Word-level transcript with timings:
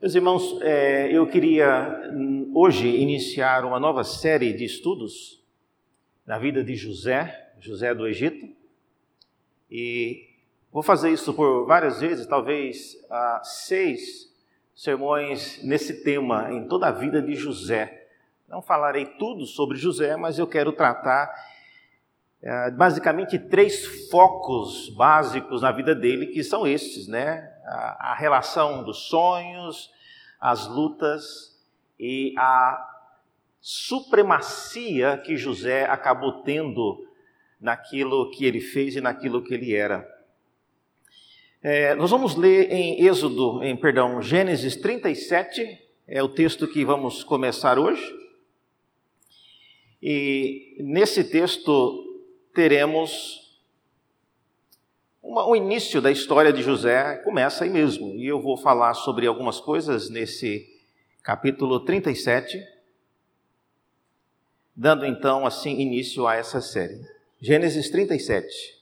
Meus 0.00 0.14
irmãos, 0.14 0.58
é, 0.62 1.12
eu 1.12 1.26
queria 1.26 2.10
hum, 2.10 2.50
hoje 2.54 2.88
iniciar 2.88 3.66
uma 3.66 3.78
nova 3.78 4.02
série 4.02 4.50
de 4.54 4.64
estudos 4.64 5.44
na 6.24 6.38
vida 6.38 6.64
de 6.64 6.74
José, 6.74 7.52
José 7.58 7.94
do 7.94 8.08
Egito, 8.08 8.48
e 9.70 10.26
vou 10.72 10.82
fazer 10.82 11.10
isso 11.10 11.34
por 11.34 11.66
várias 11.66 12.00
vezes, 12.00 12.24
talvez 12.24 12.96
seis 13.42 14.34
sermões 14.74 15.62
nesse 15.62 16.02
tema, 16.02 16.50
em 16.50 16.66
toda 16.66 16.86
a 16.86 16.92
vida 16.92 17.20
de 17.20 17.34
José. 17.34 18.08
Não 18.48 18.62
falarei 18.62 19.04
tudo 19.04 19.44
sobre 19.44 19.76
José, 19.76 20.16
mas 20.16 20.38
eu 20.38 20.46
quero 20.46 20.72
tratar 20.72 21.30
é, 22.40 22.70
basicamente 22.70 23.38
três 23.38 24.08
focos 24.08 24.88
básicos 24.96 25.60
na 25.60 25.70
vida 25.70 25.94
dele, 25.94 26.28
que 26.28 26.42
são 26.42 26.66
estes, 26.66 27.06
né? 27.06 27.52
A, 27.72 28.14
relação 28.18 28.82
dos 28.82 29.08
sonhos, 29.08 29.90
as 30.40 30.66
lutas 30.66 31.56
e 31.98 32.34
a 32.36 32.86
supremacia 33.60 35.18
que 35.18 35.36
José 35.36 35.84
acabou 35.84 36.42
tendo 36.42 37.06
naquilo 37.60 38.30
que 38.30 38.44
ele 38.44 38.60
fez 38.60 38.96
e 38.96 39.00
naquilo 39.00 39.44
que 39.44 39.54
ele 39.54 39.74
era. 39.74 40.08
É, 41.62 41.94
nós 41.94 42.10
vamos 42.10 42.34
ler 42.36 42.72
em 42.72 43.04
Êxodo, 43.06 43.62
em 43.62 43.76
perdão, 43.76 44.22
Gênesis 44.22 44.76
37, 44.76 45.78
é 46.08 46.22
o 46.22 46.28
texto 46.28 46.66
que 46.66 46.84
vamos 46.84 47.22
começar 47.22 47.78
hoje. 47.78 48.02
E 50.02 50.76
nesse 50.80 51.22
texto 51.22 52.22
teremos 52.54 53.39
uma, 55.22 55.46
o 55.46 55.54
início 55.54 56.00
da 56.00 56.10
história 56.10 56.52
de 56.52 56.62
José, 56.62 57.16
começa 57.18 57.64
aí 57.64 57.70
mesmo. 57.70 58.14
E 58.14 58.26
eu 58.26 58.40
vou 58.40 58.56
falar 58.56 58.94
sobre 58.94 59.26
algumas 59.26 59.60
coisas 59.60 60.08
nesse 60.10 60.66
capítulo 61.22 61.80
37, 61.80 62.58
dando 64.74 65.04
então 65.04 65.46
assim 65.46 65.78
início 65.78 66.26
a 66.26 66.36
essa 66.36 66.60
série. 66.60 67.00
Gênesis 67.40 67.90
37. 67.90 68.79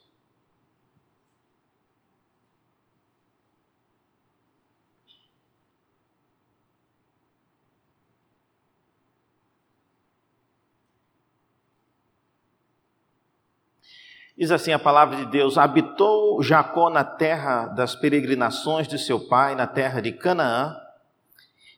Diz 14.38 14.52
assim 14.52 14.70
a 14.70 14.78
palavra 14.78 15.16
de 15.16 15.26
Deus: 15.26 15.58
Habitou 15.58 16.40
Jacó 16.40 16.88
na 16.88 17.02
terra 17.02 17.66
das 17.66 17.96
peregrinações 17.96 18.86
de 18.86 18.96
seu 18.96 19.18
pai, 19.18 19.56
na 19.56 19.66
terra 19.66 20.00
de 20.00 20.12
Canaã. 20.12 20.76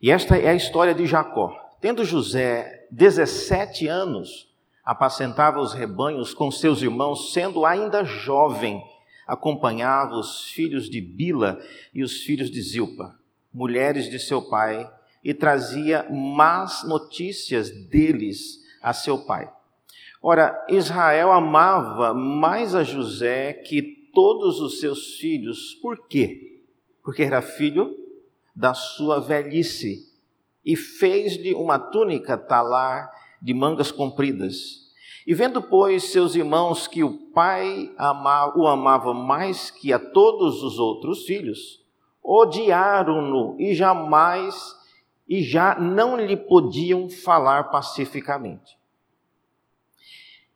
E 0.03 0.11
esta 0.11 0.37
é 0.37 0.51
a 0.51 0.55
história 0.55 0.95
de 0.95 1.07
Jacó. 1.07 1.57
Tendo 1.81 2.05
José 2.05 2.87
17 2.91 3.89
anos, 3.89 4.47
apacentava 4.85 5.59
os 5.59 5.73
rebanhos 5.73 6.35
com 6.35 6.51
seus 6.51 6.83
irmãos, 6.83 7.33
sendo 7.33 7.65
ainda 7.65 8.05
jovem, 8.05 8.83
acompanhava 9.27 10.17
os 10.17 10.51
filhos 10.51 10.91
de 10.91 11.01
Bila 11.01 11.59
e 11.95 12.03
os 12.03 12.25
filhos 12.25 12.51
de 12.51 12.61
Zilpa, 12.61 13.15
mulheres 13.51 14.11
de 14.11 14.19
seu 14.19 14.43
pai, 14.43 14.87
e 15.25 15.33
trazia 15.33 16.07
más 16.11 16.85
notícias 16.85 17.71
deles 17.71 18.59
a 18.83 18.93
seu 18.93 19.25
pai. 19.25 19.51
Ora, 20.23 20.67
Israel 20.69 21.33
amava 21.33 22.13
mais 22.13 22.75
a 22.75 22.83
José 22.83 23.55
que 23.55 24.11
todos 24.13 24.61
os 24.61 24.79
seus 24.79 25.17
filhos. 25.17 25.75
Por 25.81 26.07
quê? 26.07 26.63
Porque 27.03 27.23
era 27.23 27.41
filho 27.41 27.97
da 28.55 28.75
sua 28.75 29.19
velhice 29.19 30.11
e 30.63 30.77
fez-lhe 30.77 31.55
uma 31.55 31.79
túnica 31.79 32.37
talar 32.37 33.11
de 33.41 33.55
mangas 33.55 33.91
compridas. 33.91 34.91
E 35.27 35.33
vendo, 35.33 35.63
pois, 35.63 36.13
seus 36.13 36.35
irmãos 36.35 36.87
que 36.87 37.03
o 37.03 37.31
pai 37.33 37.91
o 38.57 38.67
amava 38.67 39.15
mais 39.15 39.71
que 39.71 39.91
a 39.91 39.99
todos 39.99 40.63
os 40.63 40.79
outros 40.79 41.25
filhos, 41.25 41.83
odiaram-no 42.23 43.57
e 43.59 43.75
jamais 43.75 44.77
e 45.27 45.43
já 45.43 45.79
não 45.79 46.17
lhe 46.17 46.37
podiam 46.37 47.09
falar 47.09 47.71
pacificamente. 47.71 48.80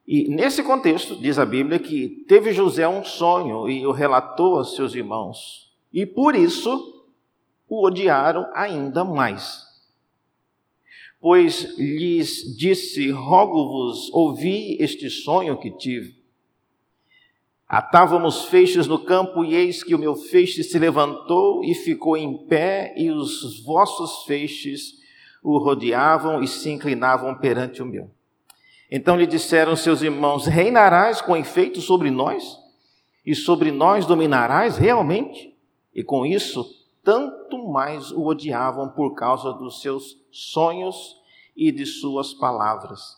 E 0.06 0.28
nesse 0.28 0.62
contexto, 0.62 1.16
diz 1.16 1.38
a 1.38 1.46
Bíblia 1.46 1.78
que 1.78 2.24
teve 2.28 2.52
José 2.52 2.86
um 2.86 3.02
sonho 3.02 3.68
e 3.68 3.86
o 3.86 3.92
relatou 3.92 4.56
aos 4.56 4.74
seus 4.74 4.94
irmãos. 4.94 5.72
E 5.92 6.04
por 6.04 6.34
isso 6.34 7.04
o 7.68 7.86
odiaram 7.86 8.46
ainda 8.54 9.04
mais. 9.04 9.64
Pois 11.20 11.78
lhes 11.78 12.54
disse: 12.56 13.10
Rogo-vos, 13.10 14.12
ouvi 14.12 14.76
este 14.78 15.08
sonho 15.08 15.58
que 15.58 15.70
tive. 15.70 16.22
Atávamos 17.66 18.44
feixes 18.44 18.86
no 18.86 18.98
campo, 18.98 19.42
e 19.42 19.54
eis 19.54 19.82
que 19.82 19.94
o 19.94 19.98
meu 19.98 20.14
feixe 20.14 20.62
se 20.62 20.78
levantou 20.78 21.64
e 21.64 21.74
ficou 21.74 22.14
em 22.14 22.46
pé, 22.46 22.94
e 22.96 23.10
os 23.10 23.64
vossos 23.64 24.24
feixes 24.26 25.02
o 25.42 25.58
rodeavam 25.58 26.42
e 26.42 26.46
se 26.46 26.70
inclinavam 26.70 27.34
perante 27.34 27.82
o 27.82 27.86
meu. 27.86 28.13
Então 28.96 29.16
lhe 29.16 29.26
disseram 29.26 29.74
seus 29.74 30.02
irmãos: 30.02 30.46
Reinarás 30.46 31.20
com 31.20 31.36
efeito 31.36 31.80
sobre 31.80 32.12
nós? 32.12 32.56
E 33.26 33.34
sobre 33.34 33.72
nós 33.72 34.06
dominarás 34.06 34.76
realmente? 34.76 35.52
E 35.92 36.04
com 36.04 36.24
isso, 36.24 36.64
tanto 37.02 37.58
mais 37.66 38.12
o 38.12 38.24
odiavam 38.24 38.88
por 38.90 39.16
causa 39.16 39.52
dos 39.52 39.82
seus 39.82 40.16
sonhos 40.30 41.20
e 41.56 41.72
de 41.72 41.84
suas 41.84 42.32
palavras. 42.34 43.16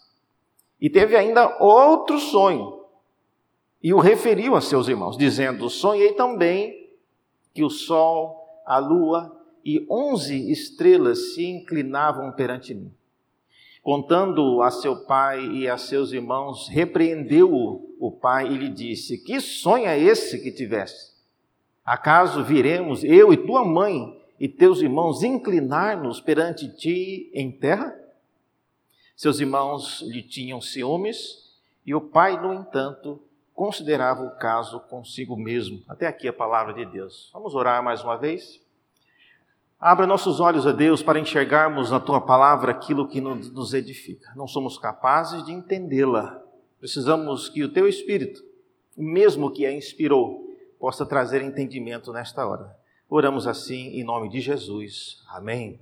E 0.80 0.88
teve 0.88 1.14
ainda 1.14 1.62
outro 1.62 2.18
sonho, 2.18 2.80
e 3.82 3.92
o 3.92 3.98
referiu 3.98 4.56
a 4.56 4.62
seus 4.62 4.88
irmãos, 4.88 5.18
dizendo: 5.18 5.68
Sonhei 5.68 6.14
também 6.14 6.88
que 7.52 7.62
o 7.62 7.68
sol, 7.68 8.62
a 8.64 8.78
lua 8.78 9.30
e 9.62 9.86
onze 9.90 10.50
estrelas 10.50 11.34
se 11.34 11.44
inclinavam 11.44 12.32
perante 12.32 12.74
mim 12.74 12.95
contando 13.86 14.62
a 14.62 14.70
seu 14.72 15.04
pai 15.04 15.46
e 15.46 15.68
a 15.68 15.78
seus 15.78 16.10
irmãos, 16.10 16.66
repreendeu 16.68 17.48
o 18.00 18.10
pai 18.10 18.48
e 18.48 18.58
lhe 18.58 18.68
disse: 18.68 19.16
Que 19.16 19.40
sonho 19.40 19.86
é 19.86 19.96
esse 19.96 20.42
que 20.42 20.50
tiveste? 20.50 21.14
Acaso 21.84 22.42
viremos, 22.42 23.04
eu 23.04 23.32
e 23.32 23.36
tua 23.36 23.64
mãe 23.64 24.20
e 24.40 24.48
teus 24.48 24.80
irmãos, 24.80 25.22
inclinar-nos 25.22 26.20
perante 26.20 26.68
ti 26.74 27.30
em 27.32 27.52
terra? 27.52 27.96
Seus 29.14 29.38
irmãos 29.38 30.02
lhe 30.02 30.20
tinham 30.20 30.60
ciúmes 30.60 31.54
e 31.86 31.94
o 31.94 32.00
pai, 32.00 32.42
no 32.42 32.52
entanto, 32.52 33.22
considerava 33.54 34.24
o 34.24 34.36
caso 34.36 34.80
consigo 34.80 35.36
mesmo. 35.36 35.80
Até 35.86 36.08
aqui 36.08 36.26
a 36.26 36.32
palavra 36.32 36.74
de 36.74 36.84
Deus. 36.86 37.30
Vamos 37.32 37.54
orar 37.54 37.80
mais 37.84 38.02
uma 38.02 38.16
vez? 38.16 38.60
Abra 39.78 40.06
nossos 40.06 40.40
olhos 40.40 40.66
a 40.66 40.72
Deus 40.72 41.02
para 41.02 41.20
enxergarmos 41.20 41.90
na 41.90 42.00
tua 42.00 42.20
palavra 42.20 42.72
aquilo 42.72 43.06
que 43.06 43.20
nos 43.20 43.74
edifica. 43.74 44.32
Não 44.34 44.48
somos 44.48 44.78
capazes 44.78 45.44
de 45.44 45.52
entendê-la. 45.52 46.42
Precisamos 46.80 47.50
que 47.50 47.62
o 47.62 47.70
teu 47.70 47.86
Espírito, 47.86 48.40
o 48.96 49.02
mesmo 49.02 49.50
que 49.50 49.66
a 49.66 49.72
inspirou, 49.72 50.46
possa 50.80 51.04
trazer 51.04 51.42
entendimento 51.42 52.10
nesta 52.10 52.46
hora. 52.46 52.74
Oramos 53.08 53.46
assim 53.46 53.88
em 53.98 54.02
nome 54.02 54.30
de 54.30 54.40
Jesus. 54.40 55.22
Amém. 55.28 55.78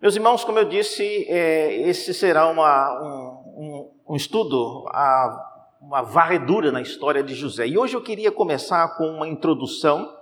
Meus 0.00 0.16
irmãos, 0.16 0.44
como 0.44 0.58
eu 0.58 0.64
disse, 0.64 1.26
é, 1.28 1.88
esse 1.88 2.14
será 2.14 2.48
uma, 2.48 3.02
um, 3.02 3.90
um, 4.08 4.12
um 4.14 4.16
estudo, 4.16 4.86
a, 4.88 5.76
uma 5.80 6.02
varredura 6.02 6.72
na 6.72 6.80
história 6.80 7.22
de 7.22 7.34
José. 7.34 7.66
E 7.66 7.76
hoje 7.76 7.94
eu 7.94 8.02
queria 8.02 8.32
começar 8.32 8.96
com 8.96 9.08
uma 9.08 9.28
introdução 9.28 10.17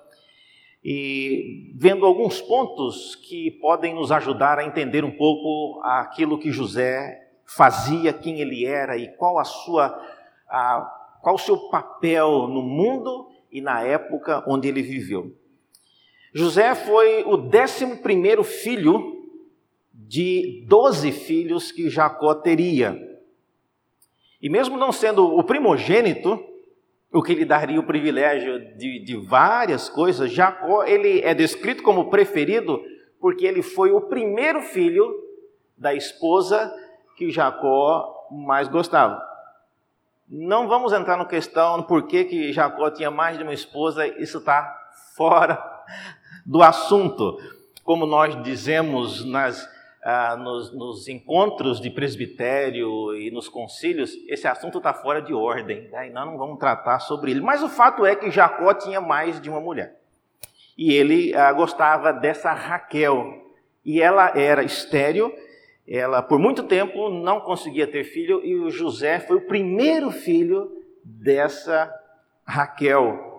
e 0.89 1.73
vendo 1.75 2.07
alguns 2.07 2.41
pontos 2.41 3.17
que 3.17 3.50
podem 3.50 3.93
nos 3.93 4.12
ajudar 4.12 4.61
a 4.61 4.65
entender 4.65 5.05
um 5.05 5.11
pouco 5.11 5.81
aquilo 5.83 6.38
que 6.38 6.53
José 6.53 7.29
fazia, 7.44 8.12
quem 8.12 8.41
ele 8.41 8.65
era 8.65 8.97
e 8.97 9.09
qual 9.17 9.37
a 9.37 9.43
sua 9.43 10.00
a, 10.49 11.19
qual 11.21 11.35
o 11.35 11.41
seu 11.41 11.59
papel 11.71 12.47
no 12.47 12.62
mundo 12.62 13.29
e 13.50 13.61
na 13.61 13.83
época 13.83 14.44
onde 14.47 14.69
ele 14.69 14.81
viveu. 14.81 15.35
José 16.33 16.73
foi 16.77 17.25
o 17.25 17.37
décimo 17.37 17.97
primeiro 17.97 18.44
filho 18.44 19.27
de 19.93 20.65
doze 20.69 21.11
filhos 21.11 21.73
que 21.73 21.91
Jacó 21.91 22.32
teria. 22.32 22.97
E 24.41 24.49
mesmo 24.49 24.77
não 24.77 24.93
sendo 24.93 25.37
o 25.37 25.43
primogênito, 25.43 26.39
o 27.12 27.23
que 27.23 27.35
lhe 27.35 27.44
daria 27.44 27.81
o 27.81 27.87
privilégio 27.87 28.76
de, 28.76 29.05
de 29.05 29.17
várias 29.17 29.88
coisas. 29.88 30.31
Jacó, 30.31 30.85
ele 30.85 31.20
é 31.20 31.35
descrito 31.35 31.82
como 31.82 32.11
preferido 32.11 32.81
porque 33.20 33.47
ele 33.47 33.62
foi 33.62 33.93
o 33.93 34.03
primeiro 34.03 34.61
filho 34.61 35.12
da 35.76 35.94
esposa 35.94 36.73
que 37.17 37.31
Jacó 37.31 38.29
mais 38.31 38.69
gostava. 38.69 39.23
Não 40.29 40.67
vamos 40.67 40.93
entrar 40.93 41.17
na 41.17 41.25
questão 41.25 41.82
por 41.82 42.06
que, 42.06 42.25
que 42.25 42.53
Jacó 42.53 42.91
tinha 42.91 43.11
mais 43.11 43.38
de 43.38 43.44
uma 43.44 43.55
esposa, 43.55 44.06
isso 44.06 44.38
está 44.38 44.76
fora 45.17 45.62
do 46.44 46.62
assunto. 46.62 47.38
como 47.85 48.05
nós 48.05 48.43
dizemos 48.43 49.25
nas, 49.25 49.69
ah, 50.08 50.37
nos, 50.37 50.73
nos, 50.73 51.08
encontros 51.08 51.81
de 51.81 51.91
presbitério 51.91 53.12
e 53.17 53.29
nos 53.32 53.49
concílios, 53.49 54.12
esse 54.29 54.47
assunto 54.47 54.79
está 54.79 54.94
fora 54.94 55.20
de 55.20 55.35
ordem, 55.35 55.88
né? 55.91 56.06
e 56.06 56.11
nós 56.12 56.25
não 56.25 56.38
vamos 56.38 56.61
tratar 56.61 57.00
sobre 57.00 57.32
ele. 57.32 57.41
Mas 57.41 57.61
o 57.61 57.69
fato 57.69 58.06
é 58.06 58.14
que 58.14 58.31
Jacó 58.31 58.73
tinha 58.73 59.00
mais 59.00 59.41
de 59.41 59.50
uma 59.50 59.61
mulher. 59.61 60.00
E 60.79 60.93
ele 60.93 61.35
ah, 61.35 61.53
gostava 61.53 62.12
dessa 62.12 62.53
Raquel. 62.53 63.50
E 63.85 64.00
ela 64.00 64.31
era 64.38 64.62
estéril, 64.62 65.35
ela 65.88 66.23
por 66.23 66.38
muito 66.38 66.62
tempo 66.62 67.11
não 67.11 67.41
conseguia 67.41 67.88
ter 67.88 68.05
filho, 68.05 68.41
e 68.44 68.55
o 68.55 68.70
José 68.70 69.19
foi 69.19 69.38
o 69.38 69.47
primeiro 69.49 70.12
filho 70.12 70.70
dessa 71.05 71.93
Raquel. 72.44 73.36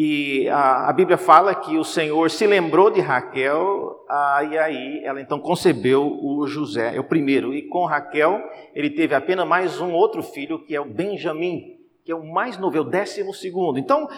E 0.00 0.48
a, 0.48 0.88
a, 0.88 0.92
Bíblia 0.92 1.18
fala 1.18 1.52
que 1.56 1.76
o 1.76 1.82
Senhor 1.82 2.30
se 2.30 2.46
lembrou 2.46 2.88
de 2.88 3.00
Raquel, 3.00 4.04
ah, 4.08 4.44
e 4.48 4.56
aí 4.56 5.02
ela 5.02 5.20
então 5.20 5.40
concebeu 5.40 6.20
o 6.22 6.46
José, 6.46 6.94
é 6.94 7.00
o 7.00 7.04
primeiro. 7.04 7.52
E 7.52 7.62
com 7.62 7.84
Raquel, 7.84 8.40
ele 8.76 8.90
teve 8.90 9.12
apenas 9.12 9.44
mais 9.44 9.80
um 9.80 9.90
outro 9.90 10.22
filho, 10.22 10.60
que 10.60 10.72
é 10.72 10.80
o 10.80 10.84
Benjamim, 10.84 11.80
que 12.04 12.12
é 12.12 12.14
o 12.14 12.24
mais 12.24 12.56
novo, 12.56 12.76
é 12.76 12.80
o 12.80 12.84
décimo 12.84 13.34
segundo. 13.34 13.76
Então, 13.76 14.08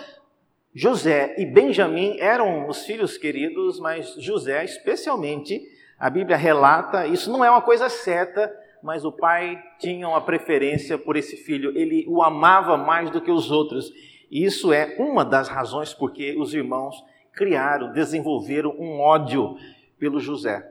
José 0.74 1.34
e 1.38 1.46
Benjamim 1.46 2.18
eram 2.20 2.68
os 2.68 2.84
filhos 2.84 3.16
queridos, 3.16 3.80
mas 3.80 4.16
José, 4.18 4.62
especialmente, 4.62 5.62
a 5.98 6.10
Bíblia 6.10 6.36
relata, 6.36 7.06
isso 7.06 7.32
não 7.32 7.42
é 7.42 7.50
uma 7.50 7.62
coisa 7.62 7.88
certa, 7.88 8.54
mas 8.82 9.02
o 9.02 9.12
pai 9.12 9.58
tinha 9.78 10.06
uma 10.06 10.20
preferência 10.20 10.98
por 10.98 11.16
esse 11.16 11.38
filho, 11.38 11.72
ele 11.74 12.04
o 12.06 12.22
amava 12.22 12.76
mais 12.76 13.08
do 13.08 13.22
que 13.22 13.30
os 13.30 13.50
outros. 13.50 13.90
E 14.30 14.44
isso 14.44 14.72
é 14.72 14.96
uma 14.98 15.24
das 15.24 15.48
razões 15.48 15.92
porque 15.92 16.36
os 16.38 16.54
irmãos 16.54 17.04
criaram, 17.32 17.92
desenvolveram 17.92 18.70
um 18.78 19.00
ódio 19.00 19.56
pelo 19.98 20.20
José. 20.20 20.64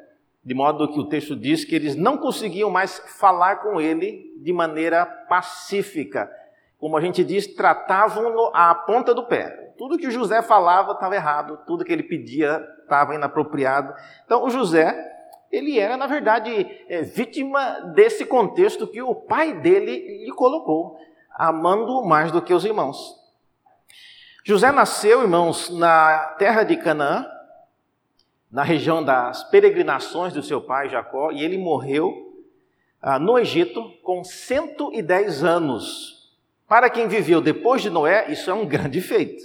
De 0.44 0.54
modo 0.54 0.92
que 0.92 1.00
o 1.00 1.08
texto 1.08 1.36
diz 1.36 1.66
que 1.66 1.76
eles 1.76 1.96
não 1.96 2.18
conseguiam 2.18 2.70
mais 2.70 3.00
falar 3.20 3.58
com 3.58 3.80
ele 3.80 4.34
de 4.42 4.54
maneira 4.54 5.06
pacífica. 5.06 6.32
Como 6.78 6.96
a 6.96 7.02
gente 7.02 7.24
diz, 7.26 7.46
tratavam-no 7.46 8.50
à 8.54 8.74
ponta 8.74 9.14
do 9.14 9.26
pé. 9.26 9.74
Tudo 9.78 9.98
que 9.98 10.08
o 10.08 10.12
José 10.12 10.42
falava 10.42 10.94
estava 10.94 11.16
errado, 11.16 11.60
tudo 11.68 11.84
que 11.84 11.92
ele 11.92 12.04
pedia 12.04 12.66
estava 12.82 13.14
inapropriado. 13.14 13.94
Então, 14.26 14.46
o 14.46 14.50
José, 14.50 14.98
ele 15.52 15.78
era, 15.78 15.98
na 15.98 16.08
verdade, 16.08 16.52
é, 16.88 17.02
vítima 17.02 17.82
desse 17.94 18.26
contexto 18.26 18.88
que 18.88 19.02
o 19.02 19.14
pai 19.14 19.54
dele 19.54 20.24
lhe 20.26 20.32
colocou, 20.32 20.98
amando 21.38 22.04
mais 22.06 22.32
do 22.32 22.42
que 22.42 22.54
os 22.54 22.64
irmãos. 22.64 23.19
José 24.50 24.72
nasceu, 24.72 25.22
irmãos, 25.22 25.70
na 25.70 26.34
terra 26.40 26.64
de 26.64 26.76
Canaã, 26.76 27.24
na 28.52 28.64
região 28.64 29.04
das 29.04 29.44
peregrinações 29.44 30.34
do 30.34 30.42
seu 30.42 30.60
pai 30.60 30.90
Jacó, 30.90 31.32
e 31.32 31.44
ele 31.44 31.56
morreu 31.56 32.36
ah, 33.00 33.20
no 33.20 33.38
Egito 33.38 33.92
com 34.02 34.24
110 34.24 35.44
anos. 35.44 36.36
Para 36.68 36.90
quem 36.90 37.08
viveu 37.08 37.42
depois 37.42 37.84
de 37.84 37.92
Noé, 37.92 38.32
isso 38.32 38.50
é 38.50 38.54
um 38.56 38.66
grande 38.66 39.00
feito. 39.02 39.40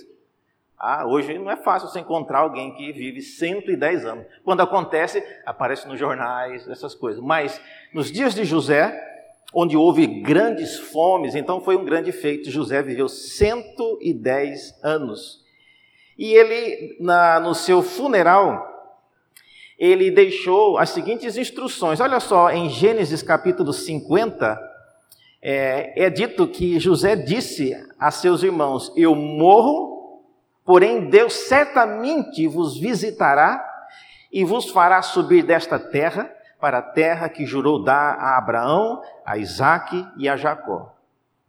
Ah, 0.79 1.07
hoje 1.07 1.39
não 1.39 1.51
é 1.51 1.57
fácil 1.57 1.91
você 1.91 2.01
encontrar 2.01 2.39
alguém 2.39 2.75
que 2.75 2.91
vive 2.91 3.21
110 3.21 4.07
anos. 4.07 4.25
Quando 4.43 4.63
acontece, 4.63 5.23
aparece 5.45 5.87
nos 5.87 5.99
jornais, 5.99 6.67
essas 6.67 6.95
coisas. 6.95 7.23
Mas 7.23 7.61
nos 7.93 8.11
dias 8.11 8.35
de 8.35 8.47
José, 8.47 9.14
onde 9.55 9.77
houve 9.77 10.07
grandes 10.07 10.77
fomes, 10.77 11.35
então 11.35 11.61
foi 11.61 11.77
um 11.77 11.85
grande 11.85 12.11
feito. 12.11 12.51
José 12.51 12.83
viveu 12.83 13.09
110 13.09 14.75
anos. 14.83 15.45
E 16.19 16.33
ele, 16.35 16.97
na, 17.01 17.39
no 17.39 17.55
seu 17.55 17.83
funeral, 17.83 18.67
ele 19.79 20.11
deixou 20.11 20.77
as 20.77 20.91
seguintes 20.91 21.37
instruções. 21.37 22.01
Olha 22.01 22.19
só, 22.19 22.51
em 22.51 22.69
Gênesis 22.69 23.23
capítulo 23.23 23.73
50, 23.73 24.61
é, 25.41 26.05
é 26.07 26.11
dito 26.11 26.49
que 26.49 26.81
José 26.81 27.15
disse 27.15 27.75
a 27.99 28.11
seus 28.11 28.43
irmãos: 28.43 28.93
Eu 28.97 29.15
morro, 29.15 30.21
porém 30.65 31.09
Deus 31.09 31.33
certamente 31.33 32.49
vos 32.49 32.77
visitará 32.77 33.65
e 34.33 34.45
vos 34.45 34.71
fará 34.71 35.01
subir 35.01 35.45
desta 35.45 35.79
terra 35.79 36.34
para 36.65 36.79
a 36.79 36.83
terra 36.83 37.29
que 37.29 37.45
jurou 37.45 37.85
dar 37.85 38.15
a 38.15 38.39
Abraão, 38.39 39.03
a 39.23 39.37
Isaac 39.37 40.09
e 40.17 40.27
a 40.27 40.35
Jacó. 40.35 40.97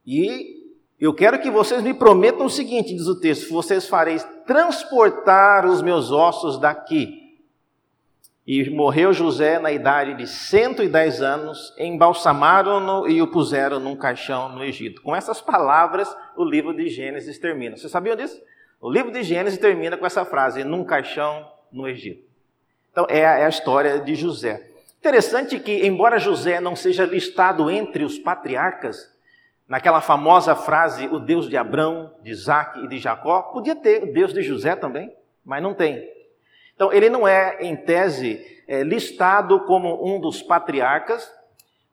E 0.06 0.76
eu 1.00 1.14
quero 1.14 1.40
que 1.40 1.50
vocês 1.50 1.82
me 1.82 1.94
prometam 1.94 2.48
o 2.48 2.50
seguinte, 2.50 2.94
diz 2.94 3.08
o 3.08 3.18
texto: 3.18 3.50
vocês 3.50 3.88
fareis 3.88 4.28
transportar 4.46 5.66
os 5.66 5.82
meus 5.82 6.12
ossos 6.12 6.60
daqui. 6.60 7.40
E 8.46 8.70
morreu 8.70 9.14
José 9.14 9.58
na 9.58 9.72
idade 9.72 10.16
de 10.16 10.28
110 10.28 11.22
anos, 11.22 11.74
embalsamaram-no 11.80 13.08
e 13.08 13.22
o 13.22 13.28
puseram 13.28 13.80
num 13.80 13.96
caixão 13.96 14.50
no 14.50 14.66
Egito. 14.66 15.02
Com 15.02 15.16
essas 15.16 15.40
palavras, 15.40 16.14
o 16.36 16.44
livro 16.44 16.76
de 16.76 16.90
Gênesis 16.90 17.40
termina. 17.40 17.78
Vocês 17.78 17.90
sabiam 17.90 18.18
disso? 18.18 18.38
O 18.82 18.92
livro 18.92 19.14
de 19.14 19.24
Gênesis 19.24 19.58
termina 19.58 19.96
com 19.96 20.06
essa 20.06 20.26
frase: 20.26 20.66
num 20.66 20.84
caixão 20.84 21.50
no 21.72 21.88
Egito. 21.88 22.28
Então, 22.92 23.08
é 23.10 23.26
a, 23.26 23.38
é 23.40 23.46
a 23.46 23.50
história 23.50 23.98
de 24.02 24.14
José. 24.14 24.75
Interessante 25.06 25.60
que, 25.60 25.86
embora 25.86 26.18
José 26.18 26.60
não 26.60 26.76
seja 26.76 27.06
listado 27.06 27.70
entre 27.70 28.04
os 28.04 28.18
patriarcas, 28.18 29.08
naquela 29.68 30.02
famosa 30.02 30.56
frase, 30.56 31.06
o 31.10 31.20
Deus 31.20 31.48
de 31.48 31.56
Abraão, 31.56 32.12
de 32.24 32.32
Isaac 32.32 32.84
e 32.84 32.88
de 32.88 32.98
Jacó, 32.98 33.44
podia 33.44 33.76
ter 33.76 34.02
o 34.02 34.12
Deus 34.12 34.34
de 34.34 34.42
José 34.42 34.76
também, 34.76 35.16
mas 35.46 35.62
não 35.62 35.76
tem. 35.76 36.04
Então, 36.74 36.92
ele 36.92 37.08
não 37.08 37.28
é, 37.28 37.60
em 37.62 37.76
tese, 37.76 38.44
é, 38.68 38.82
listado 38.82 39.60
como 39.66 40.04
um 40.04 40.20
dos 40.20 40.42
patriarcas, 40.42 41.32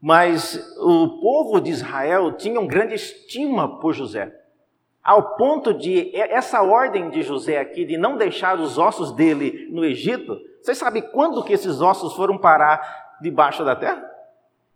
mas 0.01 0.75
o 0.79 1.21
povo 1.21 1.61
de 1.61 1.71
Israel 1.71 2.33
tinha 2.33 2.59
uma 2.59 2.67
grande 2.67 2.95
estima 2.95 3.79
por 3.79 3.93
José, 3.93 4.35
ao 5.05 5.37
ponto 5.37 5.75
de 5.75 6.11
essa 6.15 6.63
ordem 6.63 7.11
de 7.11 7.21
José 7.21 7.59
aqui, 7.59 7.85
de 7.85 7.99
não 7.99 8.17
deixar 8.17 8.59
os 8.59 8.79
ossos 8.79 9.13
dele 9.13 9.69
no 9.71 9.85
Egito, 9.85 10.41
vocês 10.63 10.79
sabem 10.79 11.03
quando 11.03 11.43
que 11.43 11.53
esses 11.53 11.81
ossos 11.81 12.15
foram 12.15 12.39
parar 12.39 13.02
debaixo 13.23 13.65
da 13.65 13.77
terra? 13.77 14.05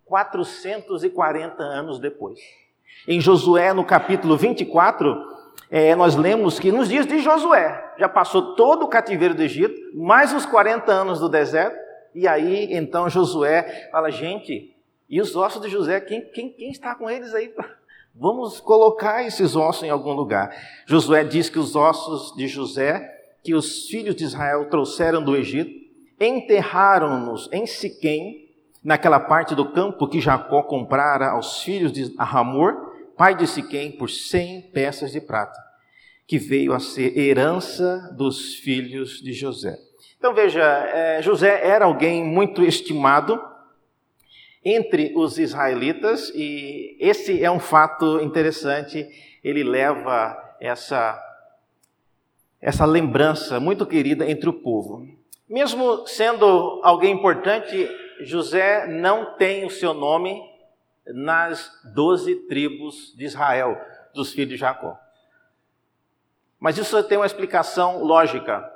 440 0.07 1.63
anos 1.63 1.99
depois. 1.99 2.39
Em 3.07 3.21
Josué, 3.21 3.73
no 3.73 3.85
capítulo 3.85 4.37
24, 4.37 5.37
é, 5.71 5.95
nós 5.97 6.15
lemos 6.15 6.59
que 6.59 6.71
nos 6.71 6.89
dias 6.89 7.07
de 7.07 7.19
Josué, 7.19 7.95
já 7.99 8.09
passou 8.09 8.55
todo 8.55 8.85
o 8.85 8.89
cativeiro 8.89 9.35
do 9.35 9.43
Egito, 9.43 9.75
mais 9.95 10.33
os 10.33 10.47
40 10.47 10.93
anos 10.93 11.19
do 11.19 11.29
deserto, 11.29 11.77
e 12.15 12.27
aí 12.27 12.73
então 12.75 13.11
Josué 13.11 13.89
fala: 13.91 14.11
gente, 14.11 14.75
e 15.09 15.21
os 15.21 15.35
ossos 15.35 15.61
de 15.61 15.69
José, 15.69 16.01
quem, 16.01 16.23
quem, 16.31 16.51
quem 16.51 16.71
está 16.71 16.95
com 16.95 17.11
eles 17.11 17.35
aí? 17.35 17.53
Vamos 18.15 18.61
colocar 18.61 19.25
esses 19.25 19.55
ossos 19.55 19.83
em 19.83 19.91
algum 19.91 20.13
lugar. 20.13 20.51
Josué 20.87 21.23
diz 21.23 21.51
que 21.51 21.59
os 21.59 21.77
ossos 21.77 22.35
de 22.35 22.49
José, 22.49 23.15
que 23.45 23.55
os 23.55 23.89
filhos 23.89 24.17
de 24.17 24.25
Israel 24.25 24.71
trouxeram 24.71 25.23
do 25.23 25.37
Egito, 25.37 25.86
enterraram-nos 26.21 27.49
em 27.53 27.67
Siquém, 27.67 28.47
naquela 28.83 29.19
parte 29.19 29.55
do 29.55 29.73
campo 29.73 30.09
que 30.09 30.21
Jacó 30.21 30.63
comprara 30.63 31.31
aos 31.31 31.63
filhos 31.63 31.93
de 31.93 32.15
Ramor, 32.19 32.95
pai 33.17 33.35
de 33.35 33.47
Siquém, 33.47 33.91
por 33.93 34.09
cem 34.09 34.63
peças 34.73 35.13
de 35.13 35.21
prata, 35.21 35.59
que 36.27 36.39
veio 36.39 36.73
a 36.73 36.79
ser 36.79 37.17
herança 37.19 38.15
dos 38.17 38.55
filhos 38.55 39.21
de 39.21 39.33
José. 39.33 39.77
Então 40.19 40.35
veja, 40.35 40.63
é, 40.63 41.21
José 41.23 41.67
era 41.67 41.85
alguém 41.85 42.25
muito 42.25 42.63
estimado 42.63 43.41
entre 44.65 45.13
os 45.15 45.39
israelitas 45.39 46.33
e 46.35 46.97
esse 46.99 47.43
é 47.43 47.51
um 47.51 47.61
fato 47.61 48.21
interessante. 48.21 49.09
Ele 49.45 49.63
leva 49.63 50.37
essa 50.61 51.23
essa 52.61 52.85
lembrança 52.85 53.61
muito 53.61 53.87
querida 53.87 54.29
entre 54.29 54.49
o 54.49 54.53
povo. 54.53 55.07
Mesmo 55.49 56.07
sendo 56.07 56.81
alguém 56.83 57.15
importante, 57.15 57.89
José 58.21 58.87
não 58.87 59.37
tem 59.37 59.65
o 59.65 59.71
seu 59.71 59.95
nome 59.95 60.43
nas 61.07 61.71
doze 61.95 62.35
tribos 62.49 63.15
de 63.17 63.25
Israel, 63.25 63.81
dos 64.13 64.33
filhos 64.33 64.51
de 64.51 64.57
Jacó. 64.57 64.99
Mas 66.59 66.79
isso 66.79 67.01
tem 67.05 67.19
uma 67.19 67.27
explicação 67.27 68.03
lógica. 68.03 68.69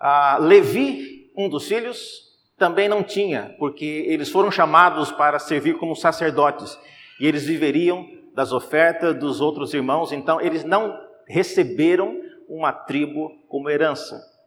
Ah, 0.00 0.38
Levi, 0.40 1.30
um 1.36 1.48
dos 1.48 1.68
filhos, 1.68 2.28
também 2.56 2.88
não 2.88 3.04
tinha, 3.04 3.54
porque 3.58 4.04
eles 4.08 4.28
foram 4.28 4.50
chamados 4.50 5.12
para 5.12 5.38
servir 5.38 5.78
como 5.78 5.94
sacerdotes 5.94 6.76
e 7.20 7.26
eles 7.26 7.46
viveriam 7.46 8.04
das 8.34 8.52
ofertas 8.52 9.16
dos 9.16 9.40
outros 9.40 9.72
irmãos, 9.74 10.12
então 10.12 10.40
eles 10.40 10.64
não 10.64 10.98
receberam 11.26 12.20
uma 12.48 12.72
tribo 12.72 13.30
como 13.48 13.70
herança. 13.70 14.37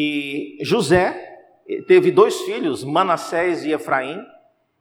E 0.00 0.56
José 0.60 1.40
teve 1.88 2.12
dois 2.12 2.42
filhos, 2.42 2.84
Manassés 2.84 3.64
e 3.64 3.72
Efraim, 3.72 4.24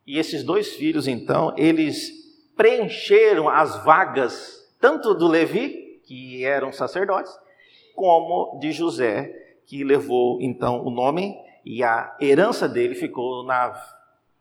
e 0.05 0.19
esses 0.19 0.43
dois 0.43 0.75
filhos, 0.75 1.07
então, 1.07 1.55
eles 1.57 2.11
preencheram 2.55 3.49
as 3.49 3.83
vagas, 3.83 4.63
tanto 4.79 5.15
do 5.15 5.27
Levi, 5.27 5.99
que 6.05 6.45
eram 6.45 6.71
sacerdotes, 6.71 7.31
como 7.95 8.59
de 8.59 8.71
José, 8.71 9.33
que 9.65 9.83
levou 9.83 10.37
então 10.39 10.85
o 10.85 10.91
nome 10.91 11.35
e 11.65 11.83
a 11.83 12.15
herança 12.21 12.69
dele 12.69 12.93
ficou 12.93 13.43
na, 13.43 13.73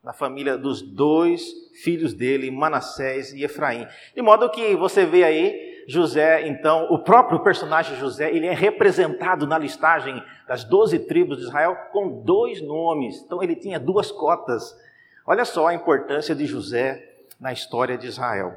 na 0.05 0.13
família 0.13 0.59
dos 0.59 0.83
dois 0.83 1.43
filhos 1.83 2.13
dele, 2.13 2.51
Manassés 2.51 3.33
e 3.33 3.43
Efraim. 3.43 3.87
De 4.15 4.21
modo 4.21 4.51
que 4.51 4.77
você 4.77 5.07
vê 5.07 5.25
aí 5.25 5.76
José, 5.87 6.49
então, 6.49 6.89
o 6.91 6.99
próprio 6.99 7.39
personagem 7.41 7.97
José, 7.97 8.35
ele 8.35 8.47
é 8.47 8.53
representado 8.53 9.47
na 9.47 9.57
listagem 9.57 10.21
das 10.49 10.65
doze 10.65 10.99
tribos 10.99 11.39
de 11.39 11.45
Israel 11.45 11.77
com 11.93 12.23
dois 12.23 12.61
nomes. 12.61 13.23
Então 13.23 13.41
ele 13.41 13.55
tinha 13.55 13.79
duas 13.79 14.11
cotas. 14.11 14.77
Olha 15.25 15.45
só 15.45 15.69
a 15.69 15.75
importância 15.75 16.35
de 16.35 16.45
José 16.45 17.25
na 17.39 17.53
história 17.53 17.97
de 17.97 18.09
Israel. 18.09 18.57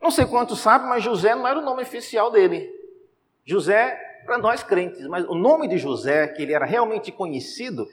Não 0.00 0.10
sei 0.10 0.24
quantos 0.24 0.60
sabem, 0.60 0.88
mas 0.88 1.04
José 1.04 1.34
não 1.34 1.46
era 1.46 1.58
o 1.58 1.64
nome 1.64 1.82
oficial 1.82 2.30
dele. 2.30 2.70
José, 3.44 3.96
para 4.24 4.38
nós 4.38 4.62
crentes, 4.62 5.06
mas 5.08 5.26
o 5.26 5.34
nome 5.34 5.68
de 5.68 5.76
José, 5.76 6.28
que 6.28 6.42
ele 6.42 6.54
era 6.54 6.64
realmente 6.64 7.12
conhecido, 7.12 7.86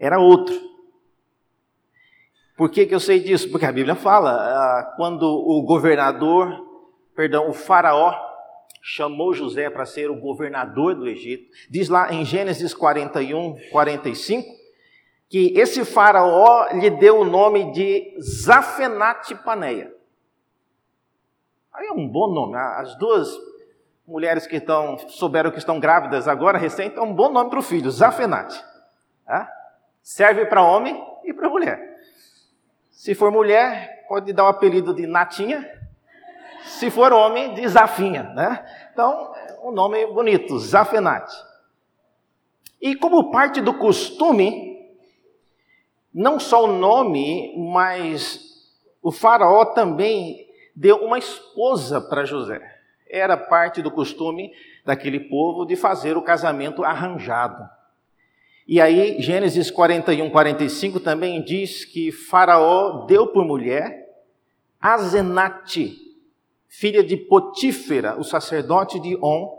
era 0.00 0.18
outro. 0.18 0.54
Por 2.56 2.70
que, 2.70 2.86
que 2.86 2.94
eu 2.94 3.00
sei 3.00 3.20
disso? 3.20 3.50
Porque 3.50 3.66
a 3.66 3.72
Bíblia 3.72 3.94
fala, 3.94 4.32
ah, 4.32 4.94
quando 4.96 5.22
o 5.22 5.62
governador, 5.62 6.71
perdão, 7.14 7.48
o 7.48 7.52
faraó 7.52 8.14
chamou 8.82 9.32
José 9.32 9.70
para 9.70 9.86
ser 9.86 10.10
o 10.10 10.16
governador 10.16 10.94
do 10.94 11.08
Egito, 11.08 11.44
diz 11.70 11.88
lá 11.88 12.12
em 12.12 12.24
Gênesis 12.24 12.74
41, 12.74 13.56
45, 13.70 14.48
que 15.28 15.58
esse 15.58 15.84
faraó 15.84 16.68
lhe 16.72 16.90
deu 16.90 17.20
o 17.20 17.24
nome 17.24 17.72
de 17.72 18.16
Zafenate 18.20 19.34
Paneia. 19.36 19.94
Aí 21.72 21.86
é 21.86 21.92
um 21.92 22.06
bom 22.06 22.28
nome. 22.28 22.56
As 22.56 22.94
duas 22.98 23.30
mulheres 24.06 24.46
que 24.46 24.56
estão, 24.56 24.98
souberam 25.08 25.50
que 25.50 25.58
estão 25.58 25.80
grávidas 25.80 26.28
agora, 26.28 26.58
recente, 26.58 26.98
é 26.98 27.00
um 27.00 27.14
bom 27.14 27.30
nome 27.30 27.48
para 27.48 27.60
o 27.60 27.62
filho, 27.62 27.90
Zafenate. 27.90 28.62
Tá? 29.24 29.50
Serve 30.02 30.44
para 30.46 30.62
homem 30.62 31.02
e 31.24 31.32
para 31.32 31.48
mulher. 31.48 31.98
Se 32.90 33.14
for 33.14 33.30
mulher, 33.30 34.04
pode 34.08 34.32
dar 34.32 34.44
o 34.44 34.48
apelido 34.48 34.94
de 34.94 35.06
Natinha. 35.06 35.66
Se 36.64 36.90
for 36.90 37.12
homem, 37.12 37.54
de 37.54 37.66
Zafinha. 37.68 38.24
Né? 38.34 38.64
Então, 38.92 39.32
um 39.62 39.70
nome 39.70 40.06
bonito, 40.06 40.58
Zafenate. 40.58 41.34
E 42.80 42.96
como 42.96 43.30
parte 43.30 43.60
do 43.60 43.74
costume, 43.74 44.90
não 46.12 46.40
só 46.40 46.64
o 46.64 46.78
nome, 46.78 47.54
mas 47.56 48.40
o 49.02 49.12
faraó 49.12 49.64
também 49.66 50.46
deu 50.74 50.96
uma 50.96 51.18
esposa 51.18 52.00
para 52.00 52.24
José. 52.24 52.60
Era 53.08 53.36
parte 53.36 53.82
do 53.82 53.90
costume 53.90 54.52
daquele 54.84 55.20
povo 55.20 55.64
de 55.64 55.76
fazer 55.76 56.16
o 56.16 56.22
casamento 56.22 56.82
arranjado. 56.82 57.68
E 58.66 58.80
aí, 58.80 59.20
Gênesis 59.20 59.70
41, 59.70 60.30
45 60.30 61.00
também 61.00 61.42
diz 61.42 61.84
que 61.84 62.12
Faraó 62.12 63.06
deu 63.06 63.26
por 63.26 63.44
mulher 63.44 64.08
Azenate, 64.80 65.96
filha 66.72 67.04
de 67.04 67.18
Potífera, 67.18 68.18
o 68.18 68.24
sacerdote 68.24 68.98
de 68.98 69.14
On, 69.22 69.58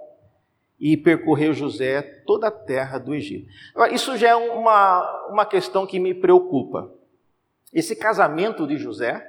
e 0.79 0.98
percorreu 0.98 1.53
José 1.53 2.01
toda 2.25 2.48
a 2.48 2.51
terra 2.51 2.98
do 2.98 3.13
Egito. 3.13 3.48
Agora, 3.75 3.93
isso 3.93 4.17
já 4.17 4.29
é 4.29 4.36
uma, 4.36 5.27
uma 5.29 5.46
questão 5.46 5.86
que 5.86 6.00
me 6.00 6.13
preocupa. 6.13 6.91
Esse 7.72 7.96
casamento 7.96 8.65
de 8.65 8.77
José 8.77 9.24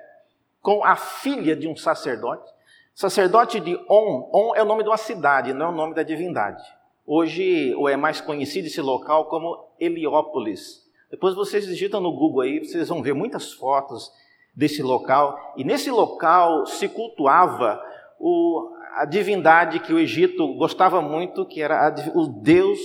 com 0.63 0.83
a 0.83 0.97
filha 0.97 1.55
de 1.55 1.69
um 1.69 1.77
sacerdote. 1.77 2.51
Sacerdote 2.95 3.61
de 3.61 3.77
On. 3.89 4.31
On 4.33 4.57
é 4.57 4.63
o 4.63 4.67
nome 4.67 4.83
de 4.83 4.89
uma 4.89 4.97
cidade, 4.97 5.53
não 5.53 5.67
é 5.67 5.69
o 5.69 5.73
nome 5.73 5.95
da 5.95 6.03
divindade. 6.03 6.65
Hoje, 7.07 7.75
ou 7.75 7.87
é 7.87 7.97
mais 7.97 8.19
conhecido 8.21 8.67
esse 8.67 8.81
local 8.81 9.27
como 9.27 9.69
Heliópolis. 9.79 10.83
Depois 11.11 11.35
vocês 11.35 11.67
digitam 11.67 12.01
no 12.01 12.13
Google 12.13 12.41
aí, 12.41 12.59
vocês 12.61 12.89
vão 12.89 13.03
ver 13.03 13.13
muitas 13.13 13.53
fotos 13.53 14.11
desse 14.55 14.83
local. 14.83 15.55
E 15.57 15.65
nesse 15.65 15.91
local 15.91 16.67
se 16.67 16.89
cultuava 16.89 17.83
o, 18.19 18.71
a 18.97 19.05
divindade 19.05 19.81
que 19.81 19.93
o 19.93 19.99
Egito 19.99 20.55
gostava 20.55 21.01
muito, 21.03 21.47
que 21.47 21.61
era 21.61 21.89
a, 21.89 21.95
o 22.19 22.27
deus 22.27 22.79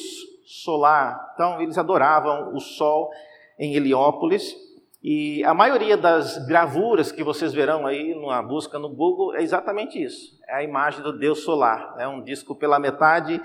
solar. 0.45 1.31
Então, 1.33 1.61
eles 1.61 1.77
adoravam 1.77 2.53
o 2.55 2.59
sol 2.59 3.09
em 3.57 3.75
Heliópolis. 3.75 4.55
E 5.01 5.41
a 5.45 5.53
maioria 5.53 5.95
das 5.95 6.45
gravuras 6.45 7.09
que 7.09 7.23
vocês 7.23 7.53
verão 7.53 7.87
aí 7.87 8.13
numa 8.13 8.41
busca 8.41 8.77
no 8.77 8.89
Google 8.89 9.33
é 9.35 9.41
exatamente 9.41 10.01
isso. 10.01 10.37
É 10.45 10.55
a 10.55 10.63
imagem 10.63 11.01
do 11.01 11.17
Deus 11.17 11.39
solar. 11.43 11.95
É 11.97 12.07
um 12.07 12.21
disco 12.21 12.53
pela 12.53 12.79
metade, 12.79 13.41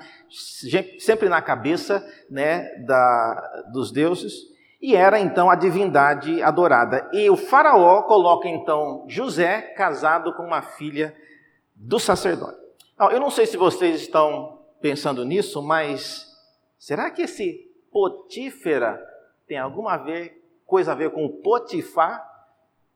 sempre 0.99 1.29
na 1.29 1.41
cabeça 1.41 2.05
né, 2.29 2.75
da, 2.85 3.65
dos 3.73 3.93
deuses. 3.93 4.54
E 4.85 4.95
era 4.95 5.19
então 5.19 5.49
a 5.49 5.55
divindade 5.55 6.43
adorada. 6.43 7.09
E 7.11 7.31
o 7.31 7.39
faraó 7.39 8.03
coloca 8.03 8.47
então 8.47 9.07
José 9.09 9.63
casado 9.63 10.35
com 10.35 10.43
uma 10.43 10.61
filha 10.61 11.17
do 11.75 11.99
sacerdote. 11.99 12.59
Eu 13.11 13.19
não 13.19 13.31
sei 13.31 13.47
se 13.47 13.57
vocês 13.57 14.03
estão 14.03 14.61
pensando 14.83 15.25
nisso, 15.25 15.63
mas 15.63 16.27
será 16.79 17.11
que 17.11 17.23
esse 17.23 17.67
Potífera 17.91 19.03
tem 19.49 19.57
alguma 19.57 19.97
ver 19.97 20.45
coisa 20.67 20.93
a 20.93 20.95
ver 20.95 21.13
com 21.13 21.31
Potifar, 21.41 22.23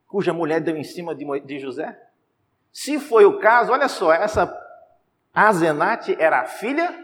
cuja 0.07 0.35
mulher 0.35 0.61
deu 0.61 0.76
em 0.76 0.85
cima 0.85 1.14
de 1.14 1.59
José? 1.59 1.99
Se 2.71 3.00
foi 3.00 3.25
o 3.25 3.38
caso, 3.38 3.73
olha 3.73 3.88
só, 3.88 4.12
essa 4.12 4.54
Azenate 5.33 6.14
era 6.21 6.40
a 6.40 6.45
filha 6.45 6.95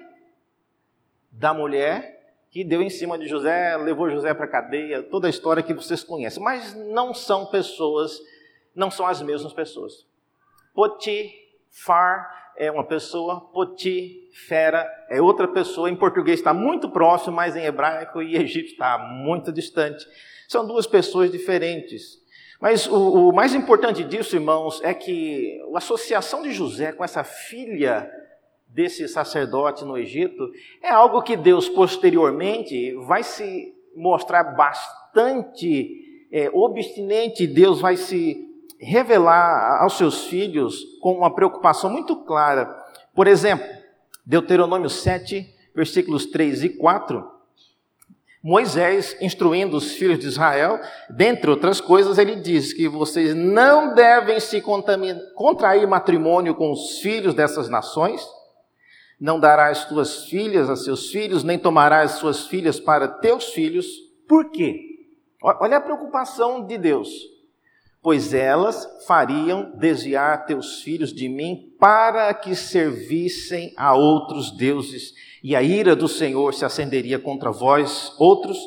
da 1.32 1.54
mulher 1.54 2.13
que 2.54 2.62
deu 2.62 2.80
em 2.80 2.88
cima 2.88 3.18
de 3.18 3.26
José, 3.26 3.76
levou 3.76 4.08
José 4.08 4.32
para 4.32 4.44
a 4.44 4.48
cadeia, 4.48 5.02
toda 5.02 5.26
a 5.26 5.30
história 5.30 5.60
que 5.60 5.74
vocês 5.74 6.04
conhecem, 6.04 6.40
mas 6.40 6.72
não 6.72 7.12
são 7.12 7.46
pessoas, 7.46 8.22
não 8.72 8.92
são 8.92 9.04
as 9.08 9.20
mesmas 9.20 9.52
pessoas. 9.52 10.06
Potifar 10.72 12.52
é 12.56 12.70
uma 12.70 12.84
pessoa, 12.84 13.40
Potifera 13.40 14.88
é 15.10 15.20
outra 15.20 15.48
pessoa. 15.48 15.90
Em 15.90 15.96
português 15.96 16.38
está 16.38 16.54
muito 16.54 16.88
próximo, 16.88 17.34
mas 17.34 17.56
em 17.56 17.64
hebraico 17.64 18.22
e 18.22 18.36
egípcio 18.36 18.74
está 18.74 18.98
muito 18.98 19.50
distante. 19.50 20.06
São 20.46 20.64
duas 20.64 20.86
pessoas 20.86 21.32
diferentes. 21.32 22.22
Mas 22.60 22.86
o, 22.86 23.30
o, 23.30 23.32
mais 23.32 23.52
importante 23.52 24.04
disso, 24.04 24.36
irmãos, 24.36 24.80
é 24.84 24.94
que 24.94 25.60
a 25.74 25.78
associação 25.78 26.40
de 26.40 26.52
José 26.52 26.92
com 26.92 27.02
essa 27.02 27.24
filha 27.24 28.08
desse 28.74 29.06
sacerdote 29.06 29.84
no 29.84 29.96
Egito 29.96 30.50
é 30.82 30.90
algo 30.90 31.22
que 31.22 31.36
Deus 31.36 31.68
posteriormente 31.68 32.92
vai 33.06 33.22
se 33.22 33.72
mostrar 33.94 34.42
bastante 34.42 36.26
é, 36.32 36.50
obstinente. 36.52 37.46
Deus 37.46 37.80
vai 37.80 37.96
se 37.96 38.50
revelar 38.80 39.80
aos 39.80 39.96
seus 39.96 40.24
filhos 40.24 40.82
com 41.00 41.12
uma 41.16 41.32
preocupação 41.32 41.88
muito 41.88 42.16
clara. 42.24 42.66
Por 43.14 43.28
exemplo, 43.28 43.64
Deuteronômio 44.26 44.90
7, 44.90 45.48
versículos 45.72 46.26
3 46.26 46.64
e 46.64 46.68
4 46.70 47.32
Moisés, 48.44 49.16
instruindo 49.22 49.74
os 49.74 49.92
filhos 49.92 50.18
de 50.18 50.26
Israel, 50.26 50.78
dentre 51.08 51.48
outras 51.48 51.80
coisas, 51.80 52.18
ele 52.18 52.36
diz 52.36 52.74
que 52.74 52.86
vocês 52.86 53.34
não 53.34 53.94
devem 53.94 54.38
se 54.38 54.60
contrair 54.60 55.88
matrimônio 55.88 56.54
com 56.54 56.70
os 56.70 56.98
filhos 56.98 57.32
dessas 57.32 57.70
nações, 57.70 58.22
não 59.20 59.38
darás 59.40 59.84
tuas 59.84 60.24
filhas 60.24 60.68
a 60.68 60.76
seus 60.76 61.10
filhos, 61.10 61.44
nem 61.44 61.58
tomarás 61.58 62.12
suas 62.12 62.46
filhas 62.46 62.80
para 62.80 63.08
teus 63.08 63.46
filhos. 63.46 63.86
Por 64.28 64.50
quê? 64.50 64.80
Olha 65.42 65.76
a 65.76 65.80
preocupação 65.80 66.66
de 66.66 66.78
Deus. 66.78 67.10
Pois 68.02 68.34
elas 68.34 68.86
fariam 69.06 69.72
desviar 69.78 70.44
teus 70.44 70.82
filhos 70.82 71.12
de 71.12 71.28
mim 71.28 71.74
para 71.78 72.32
que 72.34 72.54
servissem 72.54 73.72
a 73.76 73.94
outros 73.94 74.50
deuses 74.50 75.14
e 75.42 75.54
a 75.54 75.62
ira 75.62 75.94
do 75.94 76.08
Senhor 76.08 76.54
se 76.54 76.64
acenderia 76.64 77.18
contra 77.18 77.50
vós, 77.50 78.14
outros, 78.18 78.58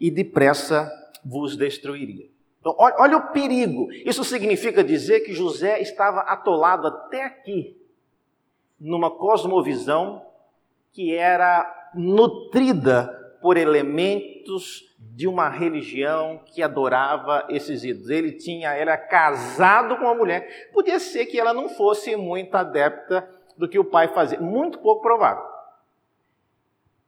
e 0.00 0.10
depressa 0.10 0.90
vos 1.24 1.56
destruiria. 1.56 2.28
Então, 2.60 2.74
olha 2.78 3.16
o 3.16 3.32
perigo. 3.32 3.88
Isso 4.04 4.22
significa 4.22 4.84
dizer 4.84 5.20
que 5.20 5.32
José 5.32 5.80
estava 5.80 6.20
atolado 6.20 6.86
até 6.86 7.24
aqui, 7.24 7.76
numa 8.80 9.10
cosmovisão 9.10 10.24
que 10.92 11.14
era 11.14 11.90
nutrida 11.94 13.06
por 13.42 13.56
elementos 13.56 14.90
de 14.98 15.26
uma 15.26 15.48
religião 15.48 16.40
que 16.46 16.62
adorava 16.62 17.46
esses 17.48 17.84
ídolos. 17.84 18.10
Ele 18.10 18.32
tinha, 18.32 18.72
era 18.72 18.96
casado 18.96 19.96
com 19.96 20.04
uma 20.04 20.14
mulher. 20.14 20.70
Podia 20.72 20.98
ser 20.98 21.26
que 21.26 21.38
ela 21.38 21.52
não 21.52 21.68
fosse 21.68 22.16
muito 22.16 22.54
adepta 22.54 23.28
do 23.56 23.68
que 23.68 23.78
o 23.78 23.84
pai 23.84 24.08
fazia, 24.08 24.40
muito 24.40 24.78
pouco 24.78 25.02
provável. 25.02 25.44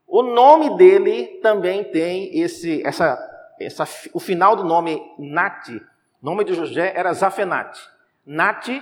O 0.07 0.21
nome 0.21 0.77
dele 0.77 1.39
também 1.41 1.83
tem 1.83 2.39
esse, 2.39 2.85
essa, 2.85 3.17
essa, 3.59 3.83
o 4.13 4.19
final 4.19 4.55
do 4.55 4.63
nome 4.63 5.01
Nati. 5.17 5.77
O 6.21 6.25
nome 6.25 6.43
de 6.43 6.53
José 6.53 6.93
era 6.95 7.13
Zafenate. 7.13 7.81
Nati 8.25 8.81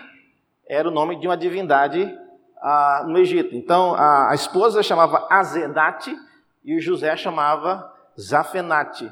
era 0.67 0.87
o 0.87 0.91
nome 0.91 1.17
de 1.19 1.27
uma 1.27 1.37
divindade 1.37 2.17
ah, 2.61 3.03
no 3.07 3.17
Egito. 3.17 3.55
Então, 3.55 3.95
a, 3.95 4.31
a 4.31 4.35
esposa 4.35 4.83
chamava 4.83 5.27
Azenate 5.29 6.15
e 6.63 6.75
o 6.75 6.81
José 6.81 7.15
chamava 7.17 7.91
Zafenate. 8.19 9.11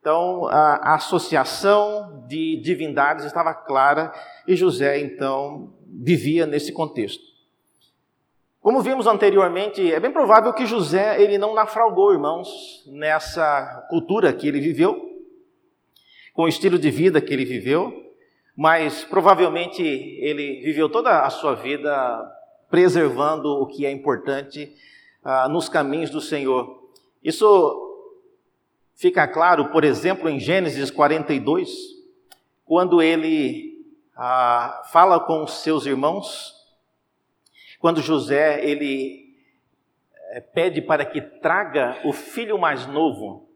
Então, 0.00 0.46
a, 0.46 0.92
a 0.92 0.94
associação 0.96 2.24
de 2.28 2.60
divindades 2.60 3.24
estava 3.24 3.54
clara 3.54 4.12
e 4.46 4.54
José, 4.56 5.00
então, 5.00 5.72
vivia 5.86 6.44
nesse 6.44 6.72
contexto. 6.72 7.22
Como 8.60 8.80
vimos 8.80 9.06
anteriormente, 9.06 9.92
é 9.92 9.98
bem 9.98 10.12
provável 10.12 10.52
que 10.52 10.66
José 10.66 11.20
ele 11.20 11.38
não 11.38 11.54
naufragou, 11.54 12.12
irmãos, 12.12 12.84
nessa 12.86 13.86
cultura 13.88 14.32
que 14.32 14.46
ele 14.46 14.60
viveu, 14.60 15.10
com 16.32 16.42
o 16.42 16.48
estilo 16.48 16.78
de 16.78 16.90
vida 16.90 17.20
que 17.20 17.32
ele 17.32 17.44
viveu, 17.44 17.92
mas 18.56 19.04
provavelmente 19.04 19.82
ele 19.82 20.60
viveu 20.62 20.88
toda 20.88 21.22
a 21.22 21.30
sua 21.30 21.54
vida 21.54 21.90
preservando 22.72 23.48
o 23.60 23.66
que 23.66 23.86
é 23.86 23.92
importante 23.92 24.74
ah, 25.22 25.48
nos 25.48 25.68
caminhos 25.68 26.10
do 26.10 26.20
Senhor. 26.20 26.90
Isso 27.22 27.46
fica 28.96 29.28
claro, 29.28 29.66
por 29.66 29.84
exemplo, 29.84 30.28
em 30.28 30.40
Gênesis 30.40 30.90
42, 30.90 31.70
quando 32.64 33.00
ele 33.00 33.86
ah, 34.16 34.82
fala 34.90 35.20
com 35.20 35.44
os 35.44 35.62
seus 35.62 35.86
irmãos 35.86 36.60
quando 37.82 38.00
José 38.00 38.64
ele 38.64 39.34
eh, 40.30 40.40
pede 40.40 40.80
para 40.80 41.04
que 41.04 41.20
traga 41.20 41.98
o 42.04 42.12
filho 42.12 42.56
mais 42.56 42.86
novo, 42.86 43.48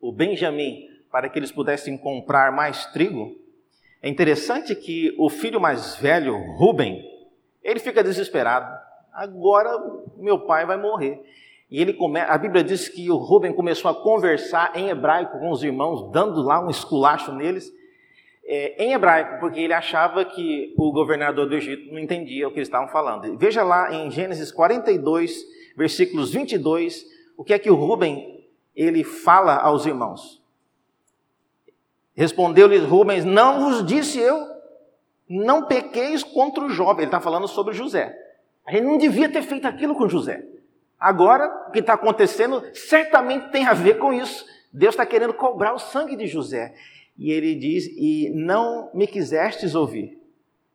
o 0.00 0.10
Benjamim, 0.10 0.88
para 1.08 1.28
que 1.28 1.38
eles 1.38 1.52
pudessem 1.52 1.96
comprar 1.96 2.50
mais 2.50 2.86
trigo, 2.86 3.38
é 4.02 4.08
interessante 4.08 4.74
que 4.74 5.14
o 5.16 5.30
filho 5.30 5.60
mais 5.60 5.94
velho, 5.94 6.36
Ruben, 6.56 7.00
ele 7.62 7.80
fica 7.80 8.02
desesperado. 8.02 8.78
Agora 9.12 9.70
meu 10.16 10.40
pai 10.40 10.66
vai 10.66 10.76
morrer. 10.76 11.22
E 11.70 11.80
ele 11.80 11.92
come... 11.92 12.20
a 12.20 12.36
Bíblia 12.36 12.64
diz 12.64 12.88
que 12.88 13.10
o 13.10 13.16
Ruben 13.16 13.52
começou 13.52 13.90
a 13.90 13.94
conversar 13.94 14.72
em 14.74 14.88
hebraico 14.88 15.38
com 15.38 15.50
os 15.50 15.62
irmãos, 15.62 16.10
dando 16.10 16.42
lá 16.42 16.64
um 16.64 16.68
esculacho 16.68 17.32
neles 17.32 17.72
é, 18.44 18.84
em 18.84 18.92
hebraico, 18.92 19.38
porque 19.38 19.60
ele 19.60 19.72
achava 19.72 20.24
que 20.24 20.74
o 20.76 20.90
governador 20.90 21.48
do 21.48 21.54
Egito 21.54 21.92
não 21.92 22.00
entendia 22.00 22.48
o 22.48 22.50
que 22.50 22.58
eles 22.58 22.66
estavam 22.66 22.88
falando. 22.88 23.38
Veja 23.38 23.62
lá 23.62 23.94
em 23.94 24.10
Gênesis 24.10 24.50
42, 24.50 25.44
versículos 25.76 26.32
22, 26.32 27.06
o 27.36 27.44
que 27.44 27.54
é 27.54 27.58
que 27.58 27.70
o 27.70 27.76
Rubem 27.76 28.44
ele 28.74 29.04
fala 29.04 29.54
aos 29.56 29.86
irmãos. 29.86 30.42
Respondeu-lhes 32.14 32.82
Rubens: 32.82 33.24
Não 33.24 33.60
vos 33.60 33.86
disse 33.86 34.18
eu, 34.18 34.46
não 35.30 35.66
pequeis 35.66 36.24
contra 36.24 36.64
o 36.64 36.68
jovem. 36.68 37.04
Ele 37.04 37.06
está 37.06 37.20
falando 37.20 37.46
sobre 37.46 37.72
José. 37.72 38.18
A 38.66 38.72
gente 38.72 38.82
não 38.82 38.98
devia 38.98 39.28
ter 39.28 39.42
feito 39.42 39.66
aquilo 39.66 39.94
com 39.94 40.08
José. 40.08 40.44
Agora, 40.98 41.66
o 41.68 41.70
que 41.70 41.78
está 41.78 41.94
acontecendo 41.94 42.62
certamente 42.74 43.50
tem 43.50 43.64
a 43.64 43.72
ver 43.72 43.98
com 43.98 44.12
isso. 44.12 44.44
Deus 44.72 44.94
está 44.94 45.06
querendo 45.06 45.32
cobrar 45.32 45.72
o 45.72 45.78
sangue 45.78 46.16
de 46.16 46.26
José. 46.26 46.74
E 47.16 47.30
ele 47.30 47.54
diz: 47.54 47.86
E 47.96 48.30
não 48.34 48.90
me 48.92 49.06
quisestes 49.06 49.74
ouvir, 49.74 50.18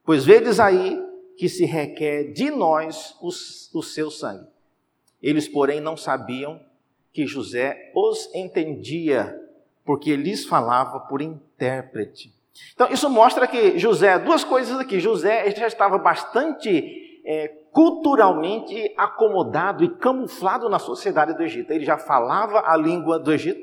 pois 0.06 0.26
vedes 0.26 0.60
aí 0.60 1.04
que 1.38 1.50
se 1.50 1.66
requer 1.66 2.32
de 2.32 2.50
nós 2.50 3.16
o, 3.22 3.28
o 3.28 3.84
seu 3.84 4.10
sangue. 4.10 4.48
Eles, 5.22 5.48
porém, 5.48 5.82
não 5.82 5.98
sabiam 5.98 6.60
que 7.12 7.26
José 7.26 7.92
os 7.96 8.30
entendia, 8.34 9.40
porque 9.84 10.16
lhes 10.16 10.46
falava 10.46 11.00
por 11.00 11.22
intérprete. 11.22 12.35
Então, 12.74 12.88
isso 12.90 13.10
mostra 13.10 13.48
que 13.48 13.78
José, 13.78 14.18
duas 14.20 14.44
coisas 14.44 14.80
aqui. 14.80 15.00
José 15.00 15.52
já 15.52 15.68
estava 15.68 15.98
bastante 15.98 17.22
é, 17.26 17.48
culturalmente 17.72 18.94
acomodado 18.96 19.84
e 19.84 19.90
camuflado 19.98 20.70
na 20.70 20.80
sociedade 20.80 21.34
do 21.34 21.44
Egito. 21.44 21.72
Ele 21.72 21.84
já 21.84 21.98
falava 21.98 22.64
a 22.66 22.78
língua 22.78 23.20
do 23.20 23.34
Egito, 23.34 23.60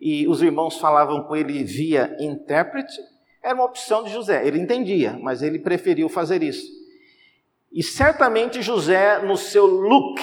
e 0.00 0.28
os 0.28 0.42
irmãos 0.42 0.78
falavam 0.78 1.22
com 1.22 1.34
ele 1.34 1.64
via 1.64 2.14
intérprete, 2.20 3.00
era 3.42 3.54
uma 3.54 3.64
opção 3.64 4.02
de 4.02 4.10
José. 4.10 4.46
Ele 4.46 4.58
entendia, 4.58 5.18
mas 5.22 5.42
ele 5.42 5.58
preferiu 5.58 6.08
fazer 6.08 6.42
isso. 6.42 6.66
E 7.72 7.82
certamente 7.82 8.62
José, 8.62 9.18
no 9.20 9.36
seu 9.36 9.66
look, 9.66 10.22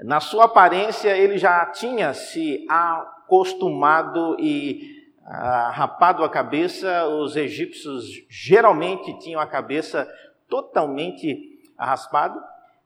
na 0.00 0.20
sua 0.20 0.44
aparência, 0.44 1.16
ele 1.16 1.38
já 1.38 1.64
tinha 1.66 2.12
se 2.12 2.66
acostumado 2.68 4.36
e 4.38 4.95
ah, 5.26 5.70
rapado 5.70 6.22
a 6.24 6.30
cabeça. 6.30 7.06
Os 7.08 7.36
egípcios 7.36 8.04
geralmente 8.30 9.18
tinham 9.18 9.40
a 9.40 9.46
cabeça 9.46 10.08
totalmente 10.48 11.60
raspada, 11.78 12.40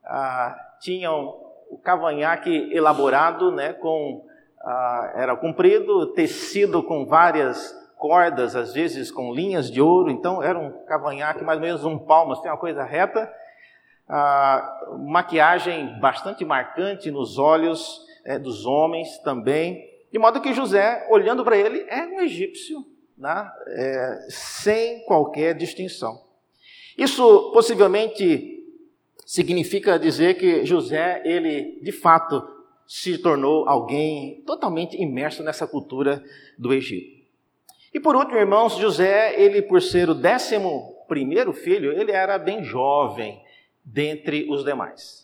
ah, 0.05 0.57
tinham 0.81 1.37
o 1.71 1.79
cavanhaque 1.79 2.71
elaborado 2.73 3.53
né, 3.53 3.73
com 3.75 4.27
ah, 4.63 5.13
era 5.15 5.37
comprido, 5.37 6.07
tecido 6.09 6.83
com 6.83 7.07
várias 7.07 7.79
cordas, 7.97 8.57
às 8.57 8.73
vezes 8.73 9.11
com 9.11 9.33
linhas 9.33 9.71
de 9.71 9.81
ouro, 9.81 10.11
então 10.11 10.43
era 10.43 10.59
um 10.59 10.85
cavanhaque 10.87 11.45
mais 11.45 11.59
ou 11.59 11.65
menos 11.65 11.85
um 11.85 11.99
palmo, 11.99 12.33
assim, 12.33 12.49
uma 12.49 12.57
coisa 12.57 12.83
reta. 12.83 13.31
Ah, 14.09 14.81
maquiagem 14.99 16.01
bastante 16.01 16.45
marcante 16.45 17.11
nos 17.11 17.39
olhos 17.39 18.01
é, 18.25 18.39
dos 18.39 18.67
homens 18.67 19.19
também, 19.19 19.90
de 20.13 20.19
modo 20.19 20.41
que 20.41 20.53
José, 20.53 21.07
olhando 21.09 21.45
para 21.45 21.57
ele, 21.57 21.85
é 21.89 22.07
um 22.07 22.21
egípcio, 22.21 22.85
né? 23.17 23.51
é, 23.69 24.27
sem 24.29 25.05
qualquer 25.05 25.55
distinção. 25.55 26.21
Isso 26.99 27.51
possivelmente 27.53 28.65
significa 29.25 29.99
dizer 29.99 30.35
que 30.35 30.65
José, 30.65 31.23
ele 31.25 31.81
de 31.81 31.93
fato 31.93 32.43
se 32.87 33.17
tornou 33.19 33.69
alguém 33.69 34.43
totalmente 34.45 35.01
imerso 35.01 35.45
nessa 35.45 35.67
cultura 35.67 36.23
do 36.59 36.75
Egito. 36.75 37.21
E 37.95 38.01
por 38.01 38.17
último, 38.17 38.37
irmãos, 38.37 38.77
José, 38.77 39.41
ele 39.41 39.63
por 39.63 39.81
ser 39.81 40.11
o 40.11 40.15
décimo 40.15 40.97
primeiro 41.07 41.53
filho, 41.53 41.93
ele 41.93 42.13
era 42.13 42.39
bem 42.39 42.63
jovem 42.65 43.41
dentre 43.85 44.49
os 44.51 44.65
demais. 44.65 45.20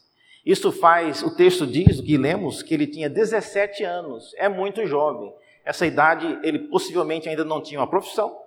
Isso 0.47 0.71
faz, 0.71 1.25
o 1.25 1.35
texto 1.35 1.67
diz, 1.67 2.01
que 2.01 2.17
lemos, 2.17 2.63
que 2.63 2.73
ele 2.73 2.87
tinha 2.87 3.11
17 3.11 3.83
anos, 3.83 4.33
é 4.37 4.49
muito 4.49 4.87
jovem. 4.87 5.35
Essa 5.65 5.85
idade, 5.85 6.39
ele 6.45 6.61
possivelmente 6.61 7.29
ainda 7.29 7.45
não 7.45 7.61
tinha 7.61 7.81
uma 7.81 7.91
profissão. 7.91 8.39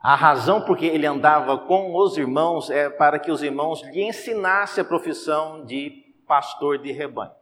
A 0.00 0.14
razão 0.14 0.62
porque 0.62 0.86
ele 0.86 1.04
andava 1.04 1.58
com 1.58 1.96
os 1.96 2.16
irmãos 2.16 2.70
é 2.70 2.88
para 2.88 3.18
que 3.18 3.32
os 3.32 3.42
irmãos 3.42 3.82
lhe 3.82 4.02
ensinassem 4.02 4.80
a 4.80 4.84
profissão 4.84 5.64
de 5.64 6.04
pastor 6.28 6.78
de 6.78 6.92
rebanho. 6.92 7.32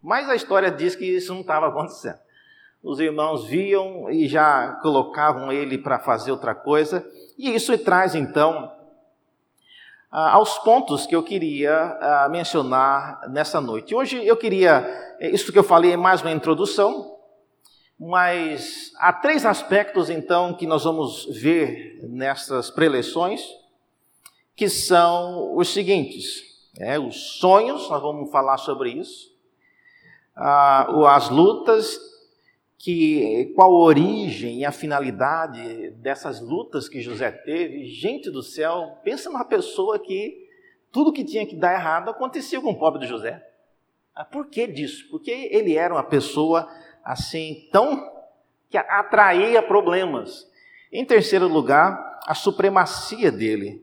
Mas 0.00 0.28
a 0.28 0.36
história 0.36 0.70
diz 0.70 0.94
que 0.94 1.04
isso 1.04 1.34
não 1.34 1.40
estava 1.40 1.66
acontecendo. 1.66 2.20
Os 2.80 3.00
irmãos 3.00 3.46
viam 3.46 4.08
e 4.08 4.28
já 4.28 4.78
colocavam 4.82 5.50
ele 5.50 5.78
para 5.78 5.98
fazer 5.98 6.30
outra 6.30 6.54
coisa, 6.54 7.04
e 7.36 7.52
isso 7.52 7.76
traz 7.78 8.14
então 8.14 8.70
aos 10.14 10.58
pontos 10.58 11.06
que 11.06 11.16
eu 11.16 11.22
queria 11.22 12.28
mencionar 12.30 13.28
nessa 13.28 13.60
noite. 13.60 13.94
Hoje 13.94 14.24
eu 14.24 14.36
queria, 14.36 14.86
é, 15.18 15.28
isso 15.30 15.52
que 15.52 15.58
eu 15.58 15.64
falei 15.64 15.92
é 15.92 15.96
mais 15.96 16.22
uma 16.22 16.30
introdução, 16.30 17.16
mas 17.98 18.92
há 18.98 19.12
três 19.12 19.44
aspectos 19.44 20.08
então 20.08 20.54
que 20.54 20.66
nós 20.66 20.84
vamos 20.84 21.26
ver 21.26 21.98
nessas 22.04 22.70
preleções, 22.70 23.42
que 24.54 24.68
são 24.68 25.56
os 25.56 25.72
seguintes: 25.72 26.42
é, 26.78 26.98
os 26.98 27.38
sonhos, 27.38 27.90
nós 27.90 28.00
vamos 28.00 28.30
falar 28.30 28.58
sobre 28.58 28.90
isso 28.90 29.34
ah, 30.36 31.14
as 31.14 31.28
lutas, 31.30 31.98
que 32.84 33.50
qual 33.54 33.74
a 33.74 33.78
origem 33.78 34.58
e 34.58 34.64
a 34.66 34.70
finalidade 34.70 35.88
dessas 36.02 36.38
lutas 36.42 36.86
que 36.86 37.00
José 37.00 37.30
teve. 37.30 37.86
Gente 37.86 38.30
do 38.30 38.42
céu, 38.42 38.98
pensa 39.02 39.30
numa 39.30 39.46
pessoa 39.46 39.98
que 39.98 40.46
tudo 40.92 41.10
que 41.10 41.24
tinha 41.24 41.46
que 41.46 41.56
dar 41.56 41.72
errado 41.72 42.10
acontecia 42.10 42.60
com 42.60 42.72
o 42.72 42.78
pobre 42.78 43.00
de 43.00 43.06
José. 43.06 43.42
Por 44.30 44.48
que 44.48 44.66
disso? 44.66 45.08
Porque 45.10 45.30
ele 45.30 45.78
era 45.78 45.94
uma 45.94 46.02
pessoa 46.02 46.68
assim 47.02 47.66
tão 47.72 48.06
que 48.68 48.76
atraía 48.76 49.62
problemas. 49.62 50.46
Em 50.92 51.06
terceiro 51.06 51.48
lugar, 51.48 52.20
a 52.26 52.34
supremacia 52.34 53.32
dele. 53.32 53.82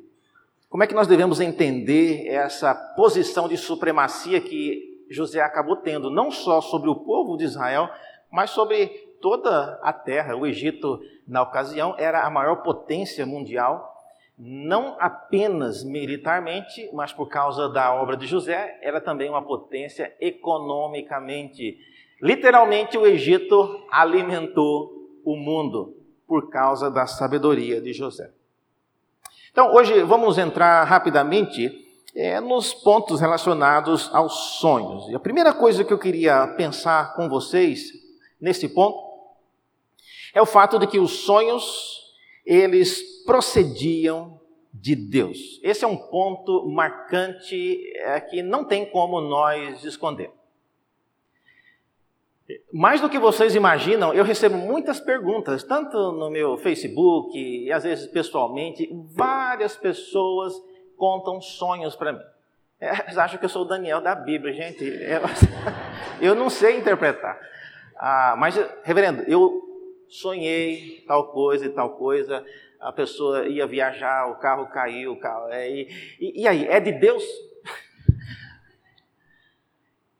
Como 0.69 0.83
é 0.83 0.87
que 0.87 0.93
nós 0.93 1.07
devemos 1.07 1.39
entender 1.39 2.27
essa 2.27 2.75
posição 2.75 3.49
de 3.49 3.57
supremacia 3.57 4.39
que 4.39 4.91
José 5.09 5.41
acabou 5.41 5.77
tendo, 5.77 6.11
não 6.11 6.29
só 6.29 6.61
sobre 6.61 6.87
o 6.87 6.95
povo 6.95 7.35
de 7.35 7.45
Israel, 7.45 7.89
mas 8.31 8.51
sobre 8.51 8.87
toda 9.21 9.79
a 9.83 9.93
terra. 9.93 10.35
O 10.35 10.45
Egito, 10.45 10.99
na 11.27 11.41
ocasião, 11.41 11.95
era 11.97 12.25
a 12.25 12.29
maior 12.29 12.63
potência 12.63 13.25
mundial, 13.25 13.89
não 14.37 14.95
apenas 14.99 15.83
militarmente, 15.83 16.89
mas 16.93 17.13
por 17.13 17.27
causa 17.27 17.69
da 17.69 17.93
obra 17.93 18.17
de 18.17 18.25
José, 18.25 18.79
era 18.81 18.99
também 18.99 19.29
uma 19.29 19.41
potência 19.43 20.15
economicamente. 20.19 21.77
Literalmente, 22.21 22.97
o 22.97 23.05
Egito 23.05 23.85
alimentou 23.91 25.19
o 25.23 25.35
mundo 25.35 25.95
por 26.27 26.49
causa 26.49 26.89
da 26.89 27.05
sabedoria 27.05 27.79
de 27.81 27.93
José. 27.93 28.31
Então, 29.51 29.75
hoje 29.75 30.01
vamos 30.03 30.37
entrar 30.37 30.83
rapidamente 30.85 31.81
é 32.15 32.41
nos 32.41 32.73
pontos 32.73 33.21
relacionados 33.21 34.09
aos 34.13 34.57
sonhos. 34.59 35.07
E 35.09 35.15
a 35.15 35.19
primeira 35.19 35.53
coisa 35.53 35.83
que 35.83 35.93
eu 35.93 35.99
queria 35.99 36.45
pensar 36.57 37.15
com 37.15 37.29
vocês 37.29 38.00
nesse 38.41 38.67
ponto 38.67 39.11
é 40.33 40.41
o 40.41 40.45
fato 40.45 40.79
de 40.79 40.87
que 40.87 40.99
os 40.99 41.11
sonhos 41.25 42.01
eles 42.45 43.23
procediam 43.25 44.39
de 44.73 44.95
Deus. 44.95 45.59
Esse 45.61 45.83
é 45.83 45.87
um 45.87 45.97
ponto 45.97 46.67
marcante 46.67 47.81
é, 47.97 48.19
que 48.19 48.41
não 48.41 48.63
tem 48.63 48.85
como 48.85 49.21
nós 49.21 49.83
esconder. 49.83 50.31
Mais 52.73 52.99
do 52.99 53.09
que 53.09 53.19
vocês 53.19 53.55
imaginam, 53.55 54.13
eu 54.13 54.23
recebo 54.23 54.57
muitas 54.57 54.99
perguntas, 54.99 55.63
tanto 55.63 56.11
no 56.11 56.29
meu 56.29 56.57
Facebook 56.57 57.37
e 57.37 57.71
às 57.71 57.83
vezes 57.83 58.07
pessoalmente, 58.07 58.89
várias 59.13 59.75
pessoas 59.75 60.53
contam 60.97 61.39
sonhos 61.39 61.95
para 61.95 62.13
mim. 62.13 62.23
É, 62.79 63.03
eles 63.03 63.17
acham 63.17 63.37
que 63.37 63.45
eu 63.45 63.49
sou 63.49 63.61
o 63.61 63.67
Daniel 63.67 64.01
da 64.01 64.15
Bíblia, 64.15 64.53
gente. 64.53 64.83
Eu, 64.83 65.21
eu 66.29 66.35
não 66.35 66.49
sei 66.49 66.77
interpretar. 66.77 67.39
Ah, 68.03 68.33
mas, 68.35 68.55
reverendo, 68.83 69.21
eu 69.27 69.61
sonhei 70.09 71.03
tal 71.07 71.27
coisa 71.27 71.67
e 71.67 71.69
tal 71.69 71.91
coisa 71.91 72.43
a 72.79 72.91
pessoa 72.91 73.47
ia 73.47 73.67
viajar, 73.67 74.25
o 74.31 74.39
carro 74.39 74.65
caiu, 74.65 75.11
o 75.13 75.19
carro, 75.19 75.49
é, 75.49 75.69
e, 75.69 75.87
e, 76.19 76.41
e 76.41 76.47
aí, 76.47 76.65
é 76.65 76.79
de 76.79 76.91
Deus? 76.91 77.23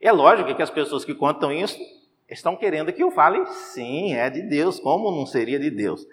É 0.03 0.11
lógico 0.11 0.55
que 0.55 0.63
as 0.63 0.69
pessoas 0.71 1.05
que 1.05 1.13
contam 1.13 1.51
isso 1.51 1.77
estão 2.27 2.55
querendo 2.55 2.91
que 2.91 3.03
eu 3.03 3.11
fale, 3.11 3.45
sim, 3.45 4.15
é 4.15 4.31
de 4.31 4.41
Deus, 4.41 4.79
como 4.79 5.11
não 5.11 5.27
seria 5.27 5.59
de 5.59 5.69
Deus? 5.69 6.07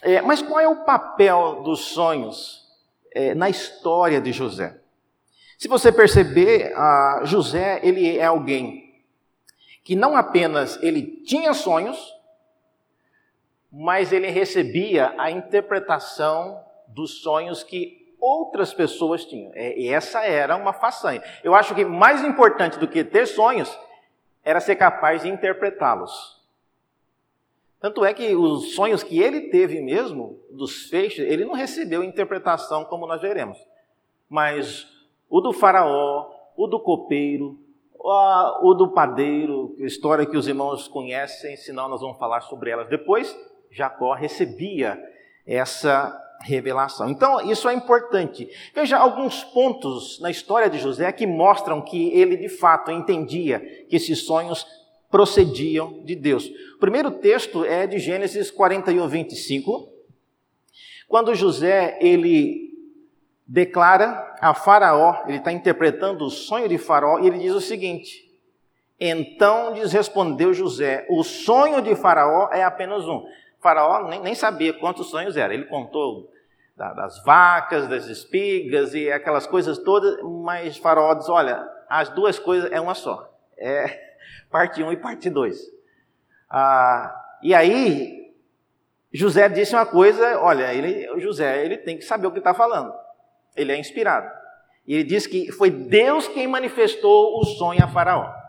É, 0.00 0.22
mas 0.22 0.40
qual 0.40 0.60
é 0.60 0.68
o 0.68 0.84
papel 0.84 1.60
dos 1.64 1.86
sonhos 1.86 2.68
é, 3.12 3.34
na 3.34 3.50
história 3.50 4.20
de 4.20 4.30
José? 4.30 4.78
Se 5.58 5.66
você 5.66 5.90
perceber, 5.90 6.72
José 7.24 7.80
ele 7.82 8.16
é 8.16 8.26
alguém 8.26 8.79
que 9.82 9.96
não 9.96 10.16
apenas 10.16 10.80
ele 10.82 11.02
tinha 11.24 11.54
sonhos, 11.54 11.98
mas 13.72 14.12
ele 14.12 14.28
recebia 14.28 15.14
a 15.18 15.30
interpretação 15.30 16.64
dos 16.88 17.22
sonhos 17.22 17.62
que 17.62 18.14
outras 18.20 18.74
pessoas 18.74 19.24
tinham. 19.24 19.52
É, 19.54 19.78
e 19.78 19.88
essa 19.88 20.24
era 20.24 20.56
uma 20.56 20.72
façanha. 20.72 21.22
Eu 21.42 21.54
acho 21.54 21.74
que 21.74 21.84
mais 21.84 22.22
importante 22.22 22.78
do 22.78 22.88
que 22.88 23.04
ter 23.04 23.26
sonhos 23.26 23.76
era 24.44 24.60
ser 24.60 24.76
capaz 24.76 25.22
de 25.22 25.28
interpretá-los. 25.28 26.40
Tanto 27.80 28.04
é 28.04 28.12
que 28.12 28.34
os 28.34 28.74
sonhos 28.74 29.02
que 29.02 29.20
ele 29.20 29.48
teve 29.48 29.80
mesmo, 29.80 30.38
dos 30.50 30.90
feixes, 30.90 31.26
ele 31.26 31.46
não 31.46 31.54
recebeu 31.54 32.04
interpretação 32.04 32.84
como 32.84 33.06
nós 33.06 33.22
veremos. 33.22 33.58
Mas 34.28 34.86
o 35.28 35.40
do 35.40 35.52
faraó, 35.52 36.30
o 36.56 36.66
do 36.66 36.78
copeiro, 36.78 37.58
o 38.02 38.74
do 38.74 38.88
padeiro, 38.92 39.74
história 39.78 40.24
que 40.24 40.36
os 40.36 40.48
irmãos 40.48 40.88
conhecem, 40.88 41.56
senão 41.56 41.88
nós 41.88 42.00
vamos 42.00 42.18
falar 42.18 42.40
sobre 42.40 42.70
elas 42.70 42.88
depois, 42.88 43.36
Jacó 43.70 44.14
recebia 44.14 44.98
essa 45.46 46.18
revelação. 46.42 47.10
Então, 47.10 47.40
isso 47.50 47.68
é 47.68 47.74
importante. 47.74 48.48
Veja 48.74 48.96
alguns 48.96 49.44
pontos 49.44 50.18
na 50.20 50.30
história 50.30 50.70
de 50.70 50.78
José 50.78 51.12
que 51.12 51.26
mostram 51.26 51.82
que 51.82 52.08
ele 52.14 52.36
de 52.36 52.48
fato 52.48 52.90
entendia 52.90 53.60
que 53.88 53.96
esses 53.96 54.24
sonhos 54.24 54.66
procediam 55.10 56.02
de 56.04 56.14
Deus. 56.14 56.46
O 56.76 56.78
primeiro 56.78 57.10
texto 57.10 57.64
é 57.64 57.86
de 57.86 57.98
Gênesis 57.98 58.50
41, 58.50 59.06
25, 59.08 59.88
quando 61.06 61.34
José 61.34 61.98
ele 62.00 62.69
declara 63.50 64.36
a 64.40 64.54
Faraó, 64.54 65.24
ele 65.26 65.38
está 65.38 65.50
interpretando 65.50 66.24
o 66.24 66.30
sonho 66.30 66.68
de 66.68 66.78
Faraó, 66.78 67.18
e 67.18 67.26
ele 67.26 67.40
diz 67.40 67.52
o 67.52 67.60
seguinte: 67.60 68.24
Então 68.98 69.74
lhes 69.74 69.92
respondeu 69.92 70.54
José: 70.54 71.04
O 71.10 71.24
sonho 71.24 71.82
de 71.82 71.96
Faraó 71.96 72.48
é 72.52 72.62
apenas 72.62 73.04
um. 73.08 73.26
Faraó 73.58 74.08
nem, 74.08 74.20
nem 74.20 74.34
sabia 74.36 74.72
quantos 74.72 75.10
sonhos 75.10 75.36
eram. 75.36 75.52
Ele 75.52 75.64
contou 75.64 76.30
da, 76.76 76.92
das 76.92 77.22
vacas, 77.24 77.88
das 77.88 78.06
espigas 78.06 78.94
e 78.94 79.10
aquelas 79.10 79.48
coisas 79.48 79.78
todas, 79.78 80.22
mas 80.22 80.76
Faraó 80.76 81.12
diz: 81.14 81.28
olha, 81.28 81.68
as 81.88 82.08
duas 82.08 82.38
coisas 82.38 82.70
é 82.70 82.80
uma 82.80 82.94
só. 82.94 83.28
É 83.58 84.10
parte 84.48 84.80
1 84.80 84.86
um 84.86 84.92
e 84.92 84.96
parte 84.96 85.28
2. 85.28 85.58
Ah, 86.48 87.20
e 87.42 87.52
aí, 87.52 88.32
José 89.12 89.48
disse 89.48 89.74
uma 89.74 89.86
coisa: 89.86 90.38
olha, 90.40 90.72
ele, 90.72 91.20
José 91.20 91.64
ele 91.64 91.78
tem 91.78 91.98
que 91.98 92.04
saber 92.04 92.28
o 92.28 92.30
que 92.30 92.38
está 92.38 92.54
falando. 92.54 92.94
Ele 93.60 93.72
é 93.72 93.78
inspirado. 93.78 94.30
E 94.86 94.94
ele 94.94 95.04
diz 95.04 95.26
que 95.26 95.52
foi 95.52 95.70
Deus 95.70 96.26
quem 96.28 96.46
manifestou 96.46 97.38
o 97.38 97.44
sonho 97.44 97.84
a 97.84 97.88
Faraó. 97.88 98.40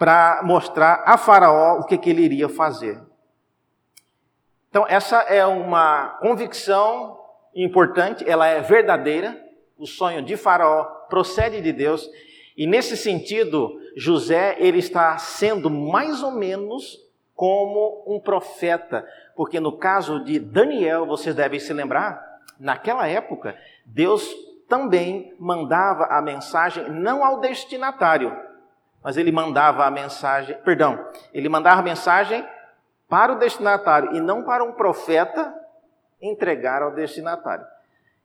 para 0.00 0.40
mostrar 0.42 1.02
a 1.04 1.18
Faraó 1.18 1.78
o 1.78 1.84
que, 1.84 1.98
que 1.98 2.08
ele 2.08 2.22
iria 2.22 2.48
fazer. 2.48 2.98
Então, 4.70 4.86
essa 4.88 5.18
é 5.24 5.44
uma 5.44 6.16
convicção 6.22 7.20
importante, 7.54 8.24
ela 8.26 8.46
é 8.46 8.62
verdadeira. 8.62 9.38
O 9.76 9.86
sonho 9.86 10.22
de 10.22 10.38
Faraó 10.38 10.84
procede 11.10 11.60
de 11.60 11.70
Deus, 11.70 12.08
e 12.56 12.66
nesse 12.66 12.96
sentido, 12.96 13.78
José 13.94 14.56
ele 14.58 14.78
está 14.78 15.18
sendo 15.18 15.68
mais 15.68 16.22
ou 16.22 16.30
menos 16.30 16.98
como 17.40 18.04
um 18.06 18.20
profeta, 18.20 19.08
porque 19.34 19.58
no 19.58 19.72
caso 19.72 20.22
de 20.22 20.38
Daniel, 20.38 21.06
vocês 21.06 21.34
devem 21.34 21.58
se 21.58 21.72
lembrar, 21.72 22.22
naquela 22.58 23.08
época, 23.08 23.56
Deus 23.86 24.30
também 24.68 25.34
mandava 25.40 26.04
a 26.04 26.20
mensagem 26.20 26.90
não 26.90 27.24
ao 27.24 27.40
destinatário, 27.40 28.36
mas 29.02 29.16
ele 29.16 29.32
mandava 29.32 29.86
a 29.86 29.90
mensagem, 29.90 30.54
perdão, 30.58 31.02
ele 31.32 31.48
mandava 31.48 31.80
a 31.80 31.82
mensagem 31.82 32.46
para 33.08 33.32
o 33.32 33.38
destinatário 33.38 34.14
e 34.14 34.20
não 34.20 34.44
para 34.44 34.62
um 34.62 34.72
profeta 34.72 35.50
entregar 36.20 36.82
ao 36.82 36.94
destinatário. 36.94 37.64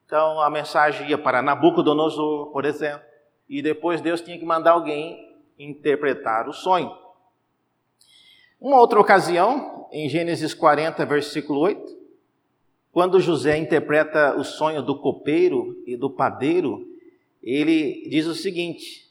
Então 0.05 0.41
a 0.41 0.49
mensagem 0.49 1.07
ia 1.07 1.17
para 1.17 1.41
Nabucodonosor, 1.41 2.51
por 2.51 2.65
exemplo, 2.65 3.07
e 3.47 3.61
depois 3.61 4.01
Deus 4.01 4.19
tinha 4.19 4.37
que 4.37 4.45
mandar 4.45 4.71
alguém 4.71 5.33
interpretar 5.57 6.49
o 6.49 6.53
sonho. 6.53 7.04
Uma 8.59 8.79
outra 8.79 8.99
ocasião, 8.99 9.87
em 9.91 10.09
Gênesis 10.09 10.53
40, 10.53 11.05
versículo 11.05 11.59
8, 11.59 11.95
quando 12.91 13.19
José 13.19 13.57
interpreta 13.57 14.35
o 14.37 14.43
sonho 14.43 14.81
do 14.81 14.97
copeiro 14.97 15.83
e 15.85 15.97
do 15.97 16.09
padeiro, 16.09 16.87
ele 17.43 18.07
diz 18.09 18.25
o 18.25 18.33
seguinte: 18.33 19.05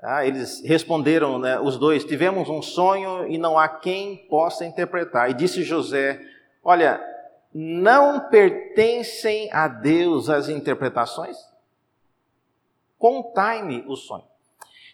ah, 0.00 0.26
eles 0.26 0.62
responderam, 0.62 1.38
né, 1.38 1.58
os 1.58 1.78
dois: 1.78 2.04
Tivemos 2.04 2.48
um 2.50 2.60
sonho 2.60 3.26
e 3.26 3.38
não 3.38 3.58
há 3.58 3.66
quem 3.66 4.16
possa 4.28 4.64
interpretar. 4.66 5.30
E 5.30 5.34
disse 5.34 5.62
José: 5.62 6.20
Olha, 6.62 7.02
não 7.52 8.28
pertencem 8.28 9.50
a 9.50 9.66
Deus 9.66 10.28
as 10.28 10.50
interpretações? 10.50 11.36
Contai-me 12.98 13.82
o 13.88 13.96
sonho. 13.96 14.24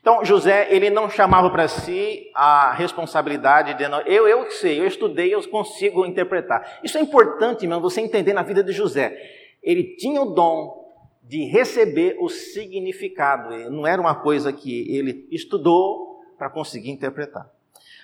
Então, 0.01 0.25
José, 0.25 0.75
ele 0.75 0.89
não 0.89 1.11
chamava 1.11 1.51
para 1.51 1.69
si 1.69 2.31
a 2.35 2.73
responsabilidade 2.73 3.75
de, 3.75 3.85
eu, 4.07 4.27
eu 4.27 4.51
sei, 4.51 4.81
eu 4.81 4.87
estudei, 4.87 5.35
eu 5.35 5.47
consigo 5.51 6.07
interpretar. 6.07 6.81
Isso 6.83 6.97
é 6.97 7.01
importante, 7.03 7.65
irmão, 7.65 7.81
você 7.81 8.01
entender 8.01 8.33
na 8.33 8.43
vida 8.43 8.65
de 8.65 8.73
José. 8.73 9.15
Ele 9.63 9.97
tinha 9.97 10.23
o 10.23 10.33
dom 10.33 10.81
de 11.23 11.45
receber 11.45 12.17
o 12.19 12.31
significado. 12.31 13.55
Não 13.71 13.87
era 13.87 14.01
uma 14.01 14.15
coisa 14.15 14.53
que 14.53 14.91
ele 14.91 15.29
estudou 15.31 16.25
para 16.39 16.49
conseguir 16.49 16.91
interpretar. 16.91 17.51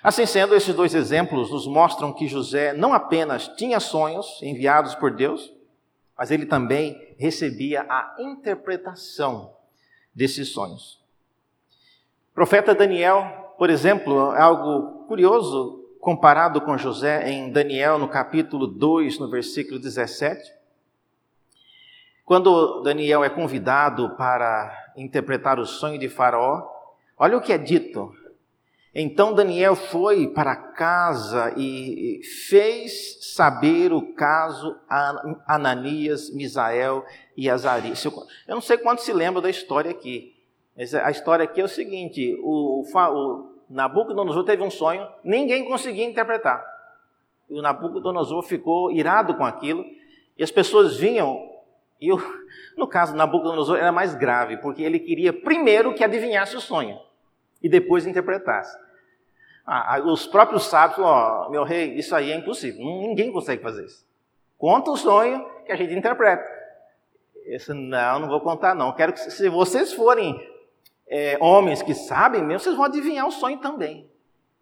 Assim 0.03 0.27
sendo, 0.27 0.53
esses 0.55 0.75
dois 0.75 0.93
exemplos 0.93 1.49
nos 1.49 1.65
mostram 1.65 2.13
que 2.13 2.27
José 2.27 2.73
não 2.73 2.93
apenas 2.93 3.47
tinha 3.57 3.79
sonhos 3.79 4.39
enviados 4.43 4.93
por 4.93 5.11
Deus, 5.11 5.51
mas 6.15 6.29
ele 6.29 6.45
também 6.45 7.15
recebia 7.17 7.81
a 7.89 8.15
interpretação 8.19 9.51
desses 10.13 10.49
sonhos. 10.49 11.01
Profeta 12.37 12.75
Daniel, 12.75 13.55
por 13.57 13.67
exemplo, 13.67 14.31
é 14.35 14.39
algo 14.39 15.07
curioso 15.07 15.83
comparado 15.99 16.61
com 16.61 16.77
José 16.77 17.31
em 17.31 17.51
Daniel, 17.51 17.97
no 17.97 18.07
capítulo 18.07 18.67
2, 18.67 19.17
no 19.17 19.27
versículo 19.27 19.79
17. 19.79 20.53
Quando 22.23 22.83
Daniel 22.83 23.23
é 23.23 23.29
convidado 23.31 24.15
para 24.17 24.71
interpretar 24.95 25.59
o 25.59 25.65
sonho 25.65 25.97
de 25.97 26.07
Faraó, 26.07 26.61
olha 27.17 27.37
o 27.37 27.41
que 27.41 27.51
é 27.51 27.57
dito. 27.57 28.13
Então 28.93 29.33
Daniel 29.33 29.75
foi 29.75 30.27
para 30.27 30.55
casa 30.55 31.55
e 31.57 32.21
fez 32.47 33.33
saber 33.33 33.91
o 33.91 34.13
caso 34.13 34.77
a 34.87 35.55
Ananias, 35.55 36.29
Misael 36.29 37.03
e 37.35 37.49
Azarias. 37.49 38.05
Eu 38.05 38.13
não 38.47 38.61
sei 38.61 38.77
quantos 38.77 39.05
se 39.05 39.11
lembram 39.11 39.41
da 39.41 39.49
história 39.49 39.89
aqui, 39.89 40.36
a 40.77 41.09
história 41.09 41.43
aqui 41.43 41.59
é 41.59 41.63
o 41.63 41.67
seguinte: 41.67 42.37
o, 42.43 42.83
o 42.83 43.57
Nabucodonosor 43.69 44.43
teve 44.43 44.61
um 44.63 44.69
sonho, 44.69 45.07
ninguém 45.23 45.65
conseguia 45.67 46.05
interpretar. 46.05 46.63
O 47.49 47.61
Nabucodonosor 47.61 48.43
ficou 48.43 48.91
irado 48.91 49.35
com 49.35 49.45
aquilo 49.45 49.85
E 50.37 50.43
as 50.43 50.51
pessoas 50.51 50.97
vinham, 50.97 51.37
e 51.99 52.09
eu, 52.09 52.17
no 52.77 52.87
caso 52.87 53.15
Nabucodonosor 53.15 53.77
era 53.77 53.91
mais 53.91 54.13
grave, 54.13 54.57
porque 54.57 54.83
ele 54.83 54.99
queria 54.99 55.33
primeiro 55.33 55.93
que 55.93 56.03
adivinhasse 56.03 56.55
o 56.55 56.61
sonho 56.61 56.99
e 57.61 57.67
depois 57.67 58.05
interpretasse. 58.05 58.77
Ah, 59.65 59.99
os 60.05 60.27
próprios 60.27 60.65
sábios, 60.65 60.99
ó, 60.99 61.49
meu 61.49 61.63
rei, 61.63 61.95
isso 61.95 62.15
aí 62.15 62.31
é 62.31 62.35
impossível, 62.35 62.85
ninguém 62.85 63.31
consegue 63.31 63.61
fazer 63.61 63.83
isso. 63.83 64.05
Conta 64.57 64.91
o 64.91 64.95
sonho 64.97 65.45
que 65.65 65.71
a 65.71 65.75
gente 65.75 65.93
interpreta. 65.93 66.45
Esse, 67.45 67.73
não, 67.73 68.19
não 68.19 68.27
vou 68.27 68.41
contar 68.41 68.75
não. 68.75 68.93
Quero 68.93 69.13
que 69.13 69.19
se 69.19 69.49
vocês 69.49 69.93
forem 69.93 70.39
é, 71.09 71.37
homens 71.39 71.81
que 71.81 71.93
sabem 71.93 72.43
mesmo, 72.43 72.59
vocês 72.59 72.75
vão 72.75 72.85
adivinhar 72.85 73.27
o 73.27 73.31
sonho 73.31 73.57
também. 73.57 74.07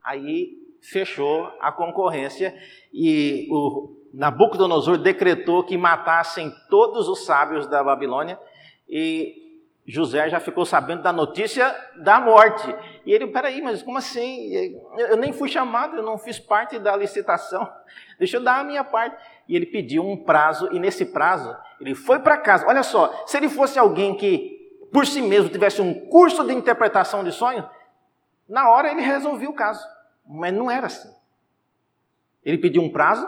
Aí 0.04 0.58
fechou 0.82 1.52
a 1.60 1.72
concorrência 1.72 2.56
e 2.94 3.48
o 3.52 3.96
Nabucodonosor 4.14 4.98
decretou 4.98 5.64
que 5.64 5.78
matassem 5.78 6.54
todos 6.70 7.08
os 7.08 7.26
sábios 7.26 7.68
da 7.68 7.84
Babilônia 7.84 8.40
e 8.88 9.46
José 9.88 10.30
já 10.30 10.40
ficou 10.40 10.66
sabendo 10.66 11.04
da 11.04 11.14
notícia 11.14 11.74
da 11.98 12.20
morte. 12.20 12.76
E 13.06 13.12
ele, 13.12 13.28
peraí, 13.28 13.62
mas 13.62 13.84
como 13.84 14.00
assim? 14.00 14.52
Eu 14.98 15.16
nem 15.16 15.32
fui 15.32 15.48
chamado, 15.48 15.98
eu 15.98 16.04
não 16.04 16.18
fiz 16.18 16.40
parte 16.40 16.80
da 16.80 16.96
licitação. 16.96 17.70
Deixa 18.18 18.38
eu 18.38 18.44
dar 18.44 18.62
a 18.62 18.64
minha 18.64 18.84
parte. 18.84 19.16
E 19.48 19.56
ele 19.56 19.68
pediu 19.68 20.04
um 20.04 20.18
prazo, 20.18 20.70
e 20.72 20.80
nesse 20.80 21.06
prazo, 21.06 21.56
ele 21.80 21.94
foi 21.94 22.18
para 22.18 22.36
casa. 22.38 22.66
Olha 22.68 22.82
só, 22.82 23.26
se 23.28 23.38
ele 23.38 23.48
fosse 23.48 23.78
alguém 23.78 24.16
que, 24.16 24.55
por 24.96 25.06
si 25.06 25.22
mesmo, 25.22 25.50
tivesse 25.50 25.82
um 25.82 25.94
curso 26.08 26.42
de 26.46 26.54
interpretação 26.54 27.22
de 27.22 27.34
sonho, 27.34 27.70
na 28.48 28.70
hora 28.70 28.90
ele 28.90 29.02
resolvia 29.02 29.50
o 29.50 29.54
caso. 29.54 29.86
Mas 30.26 30.54
não 30.54 30.72
era 30.72 30.88
assim. 30.88 31.14
Ele 32.42 32.58
pediu 32.58 32.82
um 32.82 32.90
prazo, 32.90 33.28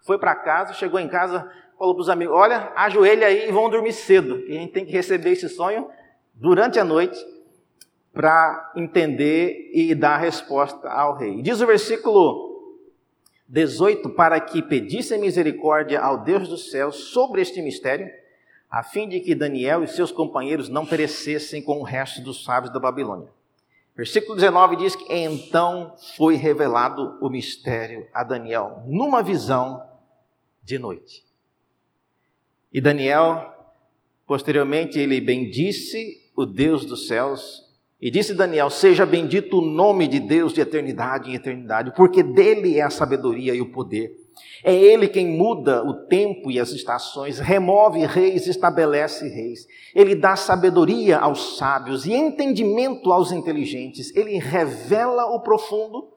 foi 0.00 0.18
para 0.18 0.34
casa, 0.34 0.72
chegou 0.72 0.98
em 0.98 1.06
casa, 1.06 1.48
falou 1.78 1.94
para 1.94 2.02
os 2.02 2.08
amigos: 2.08 2.34
Olha, 2.34 2.72
ajoelha 2.74 3.28
aí 3.28 3.48
e 3.48 3.52
vão 3.52 3.70
dormir 3.70 3.92
cedo. 3.92 4.40
E 4.48 4.56
a 4.56 4.60
gente 4.60 4.72
tem 4.72 4.84
que 4.84 4.90
receber 4.90 5.30
esse 5.30 5.48
sonho 5.48 5.88
durante 6.34 6.80
a 6.80 6.84
noite 6.84 7.24
para 8.12 8.72
entender 8.74 9.70
e 9.72 9.94
dar 9.94 10.16
resposta 10.16 10.88
ao 10.88 11.14
rei. 11.14 11.40
Diz 11.40 11.60
o 11.60 11.66
versículo 11.68 12.82
18: 13.46 14.10
Para 14.10 14.40
que 14.40 14.60
pedissem 14.60 15.20
misericórdia 15.20 16.00
ao 16.00 16.24
Deus 16.24 16.48
do 16.48 16.56
céu 16.56 16.90
sobre 16.90 17.42
este 17.42 17.62
mistério, 17.62 18.10
a 18.70 18.82
fim 18.82 19.08
de 19.08 19.20
que 19.20 19.34
Daniel 19.34 19.84
e 19.84 19.88
seus 19.88 20.10
companheiros 20.10 20.68
não 20.68 20.84
perecessem 20.84 21.62
com 21.62 21.78
o 21.78 21.84
resto 21.84 22.20
dos 22.20 22.44
sábios 22.44 22.72
da 22.72 22.80
Babilônia. 22.80 23.28
Versículo 23.96 24.34
19 24.34 24.76
diz 24.76 24.94
que 24.94 25.10
então 25.10 25.94
foi 26.16 26.34
revelado 26.34 27.16
o 27.20 27.30
mistério 27.30 28.06
a 28.12 28.22
Daniel 28.22 28.82
numa 28.86 29.22
visão 29.22 29.82
de 30.62 30.78
noite. 30.78 31.24
E 32.70 32.80
Daniel, 32.80 33.54
posteriormente, 34.26 34.98
ele 34.98 35.18
bendisse 35.20 36.30
o 36.36 36.44
Deus 36.44 36.84
dos 36.84 37.06
céus 37.06 37.64
e 37.98 38.10
disse 38.10 38.34
Daniel: 38.34 38.68
Seja 38.68 39.06
bendito 39.06 39.58
o 39.58 39.64
nome 39.64 40.06
de 40.06 40.20
Deus 40.20 40.52
de 40.52 40.60
eternidade 40.60 41.30
em 41.30 41.34
eternidade, 41.34 41.92
porque 41.96 42.22
dele 42.22 42.78
é 42.78 42.82
a 42.82 42.90
sabedoria 42.90 43.54
e 43.54 43.62
o 43.62 43.72
poder. 43.72 44.25
É 44.62 44.74
ele 44.74 45.08
quem 45.08 45.26
muda 45.26 45.84
o 45.84 46.06
tempo 46.06 46.50
e 46.50 46.58
as 46.58 46.70
estações, 46.70 47.38
remove 47.38 48.04
reis, 48.06 48.46
estabelece 48.46 49.28
reis. 49.28 49.66
Ele 49.94 50.14
dá 50.14 50.36
sabedoria 50.36 51.18
aos 51.18 51.56
sábios 51.56 52.06
e 52.06 52.12
entendimento 52.12 53.12
aos 53.12 53.32
inteligentes. 53.32 54.14
Ele 54.14 54.38
revela 54.38 55.26
o 55.26 55.40
profundo 55.40 56.08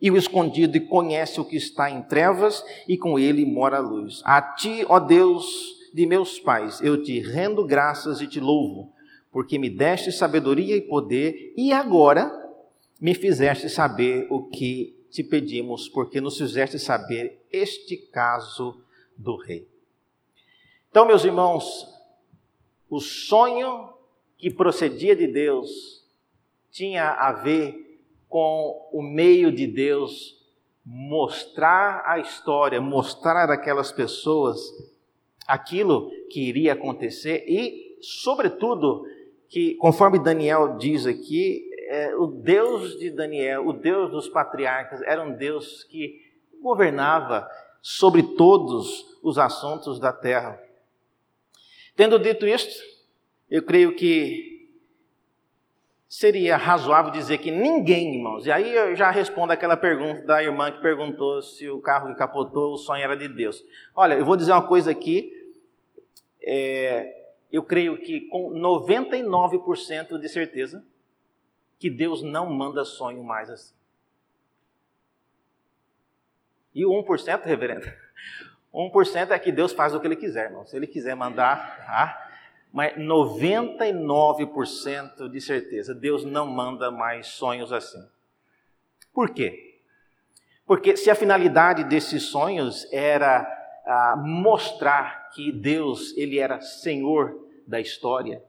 e 0.00 0.10
o 0.10 0.16
escondido 0.16 0.76
e 0.76 0.80
conhece 0.80 1.40
o 1.40 1.44
que 1.44 1.56
está 1.56 1.88
em 1.88 2.02
trevas 2.02 2.64
e 2.88 2.98
com 2.98 3.18
ele 3.18 3.46
mora 3.46 3.76
a 3.76 3.80
luz. 3.80 4.20
A 4.24 4.42
ti, 4.42 4.84
ó 4.88 4.98
Deus 4.98 5.46
de 5.94 6.06
meus 6.06 6.40
pais, 6.40 6.80
eu 6.80 7.02
te 7.02 7.20
rendo 7.20 7.64
graças 7.64 8.20
e 8.20 8.26
te 8.26 8.40
louvo, 8.40 8.92
porque 9.30 9.58
me 9.58 9.70
deste 9.70 10.10
sabedoria 10.10 10.76
e 10.76 10.80
poder 10.80 11.52
e 11.56 11.72
agora 11.72 12.32
me 13.00 13.14
fizeste 13.14 13.68
saber 13.68 14.26
o 14.30 14.44
que 14.44 14.96
te 15.12 15.22
pedimos, 15.22 15.88
porque 15.88 16.20
nos 16.20 16.38
fizeste 16.38 16.78
saber 16.78 17.44
este 17.52 17.98
caso 17.98 18.82
do 19.16 19.36
rei. 19.36 19.68
Então, 20.90 21.06
meus 21.06 21.24
irmãos, 21.24 21.86
o 22.88 22.98
sonho 22.98 23.92
que 24.38 24.50
procedia 24.50 25.14
de 25.14 25.26
Deus 25.26 26.02
tinha 26.70 27.10
a 27.10 27.32
ver 27.32 28.00
com 28.26 28.88
o 28.90 29.02
meio 29.02 29.52
de 29.52 29.66
Deus 29.66 30.40
mostrar 30.84 32.02
a 32.06 32.18
história, 32.18 32.80
mostrar 32.80 33.50
àquelas 33.50 33.92
pessoas 33.92 34.58
aquilo 35.46 36.10
que 36.30 36.40
iria 36.40 36.72
acontecer 36.72 37.44
e, 37.46 37.98
sobretudo, 38.00 39.04
que, 39.48 39.74
conforme 39.74 40.18
Daniel 40.18 40.78
diz 40.78 41.06
aqui, 41.06 41.71
é, 41.92 42.16
o 42.16 42.26
Deus 42.26 42.98
de 42.98 43.10
Daniel, 43.10 43.66
o 43.66 43.72
Deus 43.74 44.10
dos 44.10 44.26
patriarcas, 44.26 45.02
era 45.02 45.22
um 45.22 45.36
Deus 45.36 45.84
que 45.84 46.22
governava 46.62 47.46
sobre 47.82 48.22
todos 48.22 49.18
os 49.22 49.36
assuntos 49.36 50.00
da 50.00 50.10
terra. 50.10 50.58
Tendo 51.94 52.18
dito 52.18 52.46
isto, 52.46 52.82
eu 53.50 53.62
creio 53.62 53.94
que 53.94 54.70
seria 56.08 56.56
razoável 56.56 57.12
dizer 57.12 57.36
que 57.38 57.50
ninguém, 57.50 58.16
irmãos, 58.16 58.46
e 58.46 58.50
aí 58.50 58.74
eu 58.74 58.96
já 58.96 59.10
respondo 59.10 59.52
aquela 59.52 59.76
pergunta 59.76 60.22
da 60.22 60.42
irmã 60.42 60.72
que 60.72 60.80
perguntou 60.80 61.42
se 61.42 61.68
o 61.68 61.78
carro 61.78 62.08
que 62.08 62.14
capotou, 62.18 62.72
o 62.72 62.78
sonho 62.78 63.04
era 63.04 63.16
de 63.16 63.28
Deus. 63.28 63.62
Olha, 63.94 64.14
eu 64.14 64.24
vou 64.24 64.36
dizer 64.36 64.52
uma 64.52 64.66
coisa 64.66 64.90
aqui, 64.90 65.30
é, 66.42 67.34
eu 67.52 67.62
creio 67.62 67.98
que 67.98 68.22
com 68.28 68.50
99% 68.50 70.18
de 70.18 70.28
certeza, 70.30 70.82
que 71.82 71.90
Deus 71.90 72.22
não 72.22 72.46
manda 72.46 72.84
sonho 72.84 73.24
mais 73.24 73.50
assim. 73.50 73.74
E 76.72 76.86
o 76.86 76.90
1%, 76.90 77.42
reverendo? 77.42 77.90
1% 78.72 79.32
é 79.32 79.38
que 79.40 79.50
Deus 79.50 79.72
faz 79.72 79.92
o 79.92 79.98
que 79.98 80.06
Ele 80.06 80.14
quiser, 80.14 80.44
irmão. 80.44 80.64
Se 80.64 80.76
Ele 80.76 80.86
quiser 80.86 81.16
mandar, 81.16 81.84
tá? 81.84 82.30
Mas 82.72 82.96
99% 82.96 85.28
de 85.28 85.40
certeza, 85.40 85.92
Deus 85.92 86.24
não 86.24 86.46
manda 86.46 86.92
mais 86.92 87.26
sonhos 87.26 87.72
assim. 87.72 88.08
Por 89.12 89.30
quê? 89.30 89.80
Porque 90.64 90.96
se 90.96 91.10
a 91.10 91.16
finalidade 91.16 91.82
desses 91.82 92.22
sonhos 92.22 92.86
era 92.92 93.44
ah, 93.84 94.14
mostrar 94.16 95.30
que 95.30 95.50
Deus 95.50 96.16
ele 96.16 96.38
era 96.38 96.60
Senhor 96.60 97.44
da 97.66 97.80
história, 97.80 98.40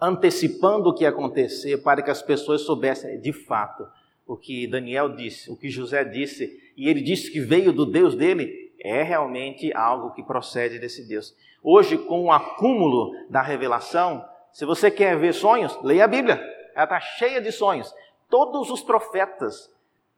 antecipando 0.00 0.88
o 0.88 0.94
que 0.94 1.04
ia 1.04 1.10
acontecer 1.10 1.78
para 1.78 2.02
que 2.02 2.10
as 2.10 2.22
pessoas 2.22 2.62
soubessem 2.62 3.20
de 3.20 3.32
fato 3.32 3.86
o 4.26 4.36
que 4.36 4.66
Daniel 4.66 5.14
disse, 5.14 5.50
o 5.50 5.56
que 5.56 5.68
José 5.68 6.04
disse, 6.04 6.72
e 6.76 6.88
ele 6.88 7.00
disse 7.00 7.30
que 7.30 7.40
veio 7.40 7.72
do 7.72 7.84
Deus 7.84 8.14
dele, 8.14 8.72
é 8.80 9.02
realmente 9.02 9.72
algo 9.74 10.12
que 10.12 10.22
procede 10.22 10.78
desse 10.78 11.06
Deus. 11.06 11.34
Hoje, 11.62 11.96
com 11.96 12.24
o 12.24 12.32
acúmulo 12.32 13.12
da 13.28 13.42
revelação, 13.42 14.24
se 14.52 14.64
você 14.64 14.90
quer 14.90 15.18
ver 15.18 15.32
sonhos, 15.32 15.78
leia 15.82 16.04
a 16.04 16.08
Bíblia, 16.08 16.40
ela 16.74 16.84
está 16.84 17.00
cheia 17.00 17.40
de 17.40 17.50
sonhos. 17.50 17.94
Todos 18.28 18.70
os 18.70 18.82
profetas, 18.82 19.72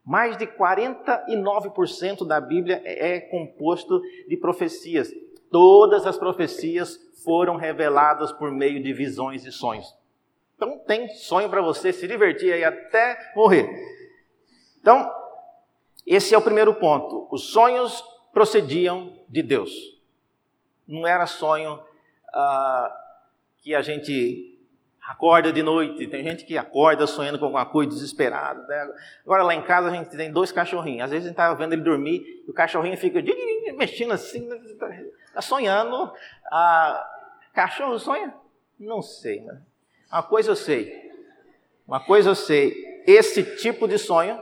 mais 0.05 0.37
de 0.37 0.47
49% 0.47 2.27
da 2.27 2.41
Bíblia 2.41 2.81
é 2.85 3.21
composto 3.21 4.01
de 4.29 4.37
profecias. 4.37 5.13
Todas 5.51 6.07
as 6.07 6.19
profecias 6.19 6.99
foram 7.25 7.57
reveladas 7.57 8.33
por 8.33 8.51
meio 8.51 8.83
de 8.83 8.93
visões 8.93 9.45
e 9.45 9.53
sonhos. 9.53 9.95
Então 10.57 10.79
tem 10.79 11.09
sonho 11.09 11.51
para 11.51 11.61
você 11.61 11.93
se 11.93 12.07
divertir 12.07 12.53
aí 12.53 12.65
até 12.65 13.33
morrer. 13.35 13.69
Então, 14.81 15.13
esse 16.07 16.35
é 16.35 16.39
o 16.39 16.43
primeiro 16.43 16.75
ponto. 16.75 17.29
Os 17.31 17.51
sonhos 17.51 18.03
procediam 18.33 19.19
de 19.29 19.43
Deus. 19.43 19.73
Não 20.87 21.07
era 21.07 21.27
sonho 21.27 21.81
ah, 22.33 22.97
que 23.59 23.75
a 23.75 23.83
gente 23.83 24.56
acorda 25.07 25.53
de 25.53 25.63
noite. 25.63 26.07
Tem 26.07 26.23
gente 26.23 26.45
que 26.45 26.59
acorda 26.59 27.07
sonhando 27.07 27.39
com 27.39 27.47
alguma 27.47 27.67
coisa 27.67 27.91
desesperado. 27.91 28.67
Né? 28.67 28.89
Agora 29.25 29.43
lá 29.43 29.55
em 29.55 29.63
casa 29.63 29.89
a 29.89 29.95
gente 29.95 30.17
tem 30.17 30.33
dois 30.33 30.53
cachorrinhos. 30.53 31.05
Às 31.05 31.11
vezes 31.11 31.27
a 31.27 31.29
gente 31.29 31.35
está 31.35 31.55
vendo 31.55 31.73
ele 31.73 31.83
dormir 31.83 32.45
e 32.47 32.51
o 32.51 32.55
cachorrinho 32.55 32.97
fica 32.97 33.23
mexendo 33.77 34.13
assim, 34.13 34.49
está 34.51 35.41
sonhando. 35.41 36.13
Ah, 36.51 37.07
Cachorro 37.57 37.99
sonha? 37.99 38.35
Não 38.79 39.01
sei, 39.01 39.41
né? 39.41 39.63
Uma 40.13 40.23
coisa 40.23 40.51
eu 40.51 40.57
sei. 40.57 41.11
Uma 41.89 41.99
coisa 41.99 42.29
eu 42.29 42.35
sei. 42.35 43.03
Esse 43.07 43.57
tipo 43.57 43.89
de 43.89 43.97
sonho 43.97 44.39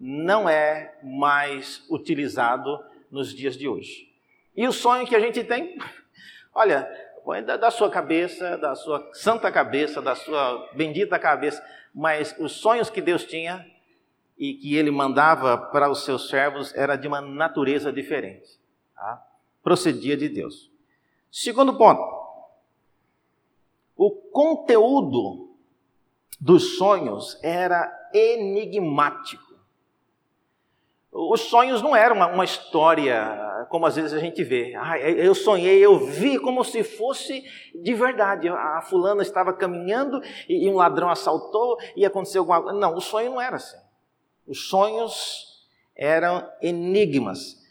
não 0.00 0.48
é 0.48 0.96
mais 1.00 1.84
utilizado 1.88 2.84
nos 3.08 3.32
dias 3.32 3.56
de 3.56 3.68
hoje. 3.68 4.12
E 4.56 4.66
o 4.66 4.72
sonho 4.72 5.06
que 5.06 5.14
a 5.14 5.20
gente 5.20 5.44
tem, 5.44 5.78
olha, 6.52 6.90
da, 7.44 7.56
da 7.56 7.70
sua 7.70 7.90
cabeça, 7.90 8.56
da 8.58 8.74
sua 8.74 9.08
santa 9.12 9.50
cabeça, 9.50 10.02
da 10.02 10.14
sua 10.14 10.70
bendita 10.74 11.18
cabeça, 11.18 11.64
mas 11.94 12.34
os 12.38 12.52
sonhos 12.52 12.90
que 12.90 13.00
Deus 13.00 13.24
tinha 13.24 13.64
e 14.38 14.54
que 14.54 14.76
Ele 14.76 14.90
mandava 14.90 15.56
para 15.56 15.90
os 15.90 16.04
seus 16.04 16.28
servos 16.28 16.74
era 16.74 16.96
de 16.96 17.06
uma 17.08 17.20
natureza 17.20 17.92
diferente. 17.92 18.58
Tá? 18.94 19.24
procedia 19.64 20.14
de 20.16 20.28
Deus. 20.28 20.70
Segundo 21.32 21.76
ponto, 21.76 22.02
o 23.96 24.10
conteúdo 24.10 25.56
dos 26.38 26.76
sonhos 26.76 27.38
era 27.42 27.90
enigmático. 28.12 29.43
Os 31.16 31.42
sonhos 31.42 31.80
não 31.80 31.94
eram 31.94 32.16
uma, 32.16 32.26
uma, 32.26 32.44
história 32.44 33.38
como 33.68 33.86
às 33.86 33.94
vezes 33.94 34.12
a 34.12 34.18
gente 34.18 34.42
vê. 34.42 34.74
Ah, 34.76 34.98
eu 34.98 35.32
sonhei, 35.32 35.78
eu 35.78 35.96
vi 35.96 36.40
como 36.40 36.64
se 36.64 36.82
fosse 36.82 37.44
de 37.72 37.94
verdade. 37.94 38.48
A 38.48 38.82
fulana 38.82 39.22
estava 39.22 39.52
caminhando 39.52 40.20
e, 40.48 40.68
um 40.68 40.74
ladrão 40.74 41.08
assaltou 41.08 41.78
e 41.94 42.04
aconteceu 42.04 42.42
alguma 42.42 42.62
coisa. 42.62 42.78
Não, 42.80 42.96
o 42.96 43.00
sonho 43.00 43.30
não 43.30 43.40
era 43.40 43.54
assim. 43.54 43.76
Os 44.44 44.68
sonhos 44.68 45.64
eram 45.94 46.50
enigmas. 46.60 47.62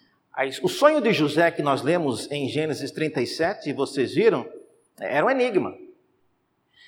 O 0.62 0.70
sonho 0.70 1.02
de 1.02 1.12
José 1.12 1.52
que 1.52 1.62
nós 1.62 1.82
lemos 1.82 2.32
em 2.32 2.48
Gênesis 2.48 2.92
37, 2.92 3.70
e 3.70 3.74
vocês 3.74 4.16
viram, 4.16 4.48
era 4.98 5.26
um 5.26 5.30
enigma. 5.30 5.76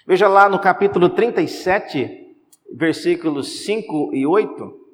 Veja 0.08 0.30
lá 0.30 0.48
no 0.48 0.58
capítulo 0.58 1.10
37, 1.10 2.34
versículos 2.72 3.66
5 3.66 4.16
e 4.16 4.26
8. 4.26 4.85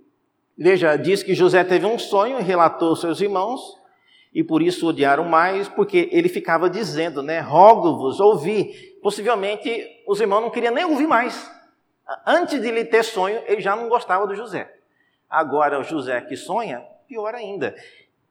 Veja, 0.58 0.96
diz 0.96 1.24
que 1.24 1.34
José 1.34 1.64
teve 1.64 1.86
um 1.86 1.98
sonho 1.98 2.40
e 2.40 2.44
relatou 2.44 2.90
aos 2.90 3.02
seus 3.02 3.20
irmãos, 3.22 3.78
e 4.34 4.44
por 4.44 4.62
isso 4.62 4.88
odiaram 4.88 5.26
mais, 5.26 5.68
porque 5.68 6.10
ele 6.12 6.30
ficava 6.30 6.70
dizendo, 6.70 7.22
né? 7.22 7.40
Rogo-vos, 7.40 8.20
ouvi. 8.20 8.74
Possivelmente 9.02 9.88
os 10.08 10.22
irmãos 10.22 10.42
não 10.42 10.50
queriam 10.50 10.74
nem 10.74 10.86
ouvir 10.86 11.08
mais. 11.08 11.50
Antes 12.26 12.62
de 12.62 12.68
ele 12.68 12.86
ter 12.86 13.04
sonho, 13.04 13.42
ele 13.46 13.62
já 13.62 13.76
não 13.76 13.90
gostava 13.90 14.26
do 14.28 14.36
José. 14.36 14.72
Agora, 15.30 15.80
o 15.80 15.84
José 15.84 16.22
que 16.22 16.36
sonha, 16.36 16.82
pior 17.08 17.34
ainda. 17.36 17.76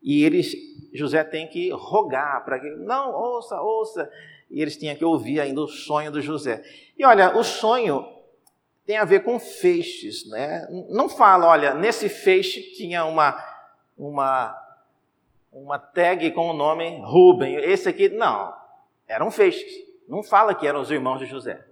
E 0.02 0.24
eles, 0.24 0.54
José 0.94 1.22
tem 1.22 1.46
que 1.46 1.70
rogar 1.70 2.44
para 2.44 2.58
que, 2.58 2.70
não, 2.70 3.14
ouça, 3.14 3.60
ouça. 3.60 4.10
E 4.50 4.60
eles 4.62 4.76
tinham 4.76 4.96
que 4.96 5.04
ouvir 5.04 5.40
ainda 5.40 5.60
o 5.60 5.68
sonho 5.68 6.10
do 6.10 6.20
José. 6.20 6.62
E 6.98 7.04
olha, 7.04 7.36
o 7.36 7.44
sonho 7.44 8.06
tem 8.86 8.96
a 8.96 9.04
ver 9.04 9.22
com 9.22 9.38
feixes, 9.38 10.28
né? 10.28 10.66
Não 10.88 11.08
fala, 11.08 11.46
olha, 11.46 11.74
nesse 11.74 12.08
feixe 12.08 12.60
tinha 12.72 13.04
uma 13.04 13.42
uma 13.96 14.56
uma 15.52 15.78
tag 15.78 16.30
com 16.32 16.50
o 16.50 16.52
nome 16.52 17.00
Rubem. 17.04 17.56
Esse 17.56 17.88
aqui 17.88 18.08
não, 18.08 18.54
eram 19.06 19.30
feixes. 19.30 19.70
Não 20.08 20.22
fala 20.22 20.54
que 20.54 20.66
eram 20.66 20.80
os 20.80 20.90
irmãos 20.90 21.18
de 21.18 21.26
José. 21.26 21.64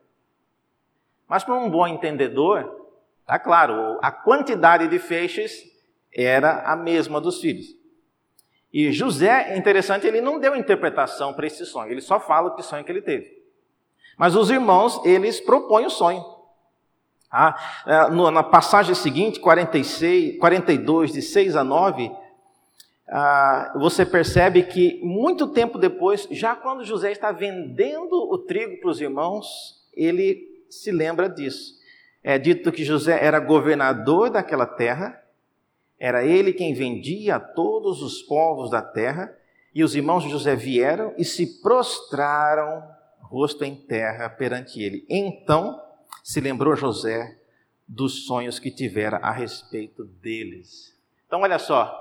Mas 1.28 1.44
para 1.44 1.54
um 1.54 1.70
bom 1.70 1.86
entendedor, 1.86 2.86
tá 3.26 3.38
claro, 3.38 3.98
a 4.02 4.10
quantidade 4.10 4.88
de 4.88 4.98
feixes 4.98 5.64
era 6.12 6.62
a 6.62 6.74
mesma 6.74 7.20
dos 7.20 7.40
filhos. 7.40 7.76
E 8.72 8.92
José, 8.92 9.56
interessante, 9.56 10.06
ele 10.06 10.20
não 10.20 10.38
deu 10.38 10.54
interpretação 10.54 11.32
para 11.32 11.46
esse 11.46 11.64
sonho, 11.64 11.90
ele 11.90 12.00
só 12.00 12.20
fala 12.20 12.54
que 12.54 12.62
sonho 12.62 12.84
que 12.84 12.92
ele 12.92 13.02
teve. 13.02 13.38
Mas 14.16 14.34
os 14.34 14.50
irmãos, 14.50 15.00
eles 15.04 15.40
propõem 15.40 15.86
o 15.86 15.90
sonho. 15.90 16.24
Ah, 17.30 17.56
na 18.32 18.42
passagem 18.42 18.94
seguinte, 18.94 19.38
46, 19.38 20.38
42, 20.38 21.12
de 21.12 21.20
6 21.20 21.56
a 21.56 21.62
9, 21.62 22.10
ah, 23.10 23.72
você 23.76 24.04
percebe 24.04 24.62
que 24.62 25.00
muito 25.02 25.48
tempo 25.48 25.78
depois, 25.78 26.26
já 26.30 26.56
quando 26.56 26.84
José 26.84 27.12
está 27.12 27.32
vendendo 27.32 28.14
o 28.14 28.38
trigo 28.38 28.80
para 28.80 28.90
os 28.90 29.00
irmãos, 29.00 29.46
ele 29.94 30.64
se 30.70 30.90
lembra 30.90 31.28
disso. 31.28 31.78
É 32.22 32.38
dito 32.38 32.72
que 32.72 32.84
José 32.84 33.24
era 33.24 33.40
governador 33.40 34.30
daquela 34.30 34.66
terra, 34.66 35.22
era 35.98 36.24
ele 36.24 36.52
quem 36.52 36.74
vendia 36.74 37.36
a 37.36 37.40
todos 37.40 38.02
os 38.02 38.22
povos 38.22 38.70
da 38.70 38.82
terra, 38.82 39.34
e 39.74 39.84
os 39.84 39.94
irmãos 39.94 40.24
de 40.24 40.30
José 40.30 40.56
vieram 40.56 41.14
e 41.16 41.24
se 41.24 41.60
prostraram 41.60 42.82
rosto 43.20 43.64
em 43.64 43.74
terra 43.74 44.28
perante 44.28 44.82
ele. 44.82 45.04
Então, 45.08 45.80
se 46.22 46.40
lembrou 46.40 46.76
José 46.76 47.38
dos 47.86 48.26
sonhos 48.26 48.58
que 48.58 48.70
tivera 48.70 49.16
a 49.18 49.30
respeito 49.30 50.04
deles. 50.04 50.94
Então, 51.26 51.40
olha 51.40 51.58
só, 51.58 51.98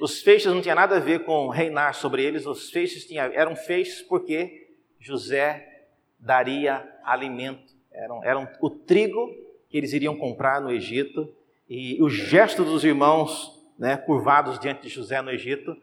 os 0.00 0.22
feixes 0.22 0.52
não 0.52 0.62
tinha 0.62 0.74
nada 0.74 0.96
a 0.96 1.00
ver 1.00 1.24
com 1.24 1.48
reinar 1.48 1.94
sobre 1.94 2.22
eles, 2.22 2.46
os 2.46 2.70
feixes 2.70 3.06
tinha, 3.06 3.24
eram 3.24 3.54
feixes 3.54 4.02
porque 4.02 4.68
José 4.98 5.86
daria 6.18 6.86
alimento, 7.04 7.74
eram, 7.92 8.24
eram 8.24 8.48
o 8.60 8.70
trigo 8.70 9.30
que 9.68 9.76
eles 9.76 9.92
iriam 9.92 10.16
comprar 10.16 10.60
no 10.60 10.70
Egito, 10.70 11.32
e 11.68 12.00
o 12.02 12.08
gesto 12.08 12.64
dos 12.64 12.84
irmãos 12.84 13.62
né, 13.78 13.96
curvados 13.96 14.58
diante 14.58 14.82
de 14.82 14.88
José 14.88 15.20
no 15.20 15.30
Egito 15.30 15.76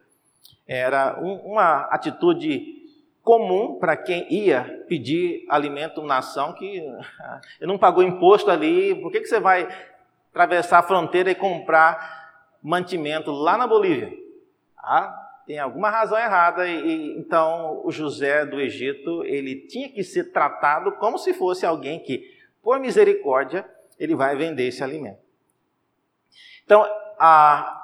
era 0.68 1.20
um, 1.22 1.36
uma 1.52 1.82
atitude 1.86 2.83
comum 3.24 3.80
para 3.80 3.96
quem 3.96 4.32
ia 4.32 4.84
pedir 4.88 5.46
alimento 5.50 6.02
na 6.02 6.16
nação 6.16 6.54
que 6.54 6.84
não 7.62 7.78
pagou 7.78 8.04
imposto 8.04 8.52
ali, 8.52 8.94
por 9.02 9.12
que, 9.12 9.22
que 9.22 9.28
você 9.28 9.40
vai 9.40 9.68
atravessar 10.30 10.80
a 10.80 10.84
fronteira 10.84 11.32
e 11.32 11.36
comprar 11.36 12.22
mantimento 12.62 13.32
lá 13.32 13.58
na 13.58 13.66
Bolívia? 13.66 14.12
Ah, 14.78 15.24
tem 15.48 15.58
alguma 15.58 15.90
razão 15.90 16.18
errada 16.18 16.68
e, 16.68 17.18
então 17.18 17.82
o 17.86 17.92
José 17.92 18.46
do 18.46 18.60
Egito 18.60 19.24
ele 19.24 19.68
tinha 19.68 19.90
que 19.90 20.04
ser 20.04 20.32
tratado 20.32 20.92
como 20.94 21.18
se 21.18 21.34
fosse 21.34 21.66
alguém 21.66 22.00
que, 22.00 22.30
por 22.62 22.80
misericórdia, 22.80 23.66
ele 23.98 24.16
vai 24.16 24.36
vender 24.36 24.68
esse 24.68 24.84
alimento. 24.84 25.20
Então, 26.66 26.86
a, 27.20 27.82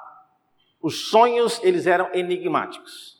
os 0.82 1.08
sonhos 1.08 1.62
eles 1.62 1.86
eram 1.86 2.10
enigmáticos. 2.12 3.19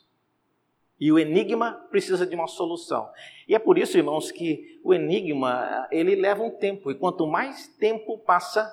E 1.01 1.11
o 1.11 1.17
enigma 1.17 1.71
precisa 1.89 2.27
de 2.27 2.35
uma 2.35 2.45
solução. 2.45 3.09
E 3.47 3.55
é 3.55 3.59
por 3.59 3.75
isso, 3.75 3.97
irmãos, 3.97 4.31
que 4.31 4.79
o 4.83 4.93
enigma, 4.93 5.87
ele 5.89 6.13
leva 6.13 6.43
um 6.43 6.51
tempo. 6.51 6.91
E 6.91 6.95
quanto 6.95 7.25
mais 7.25 7.67
tempo 7.67 8.19
passa, 8.19 8.71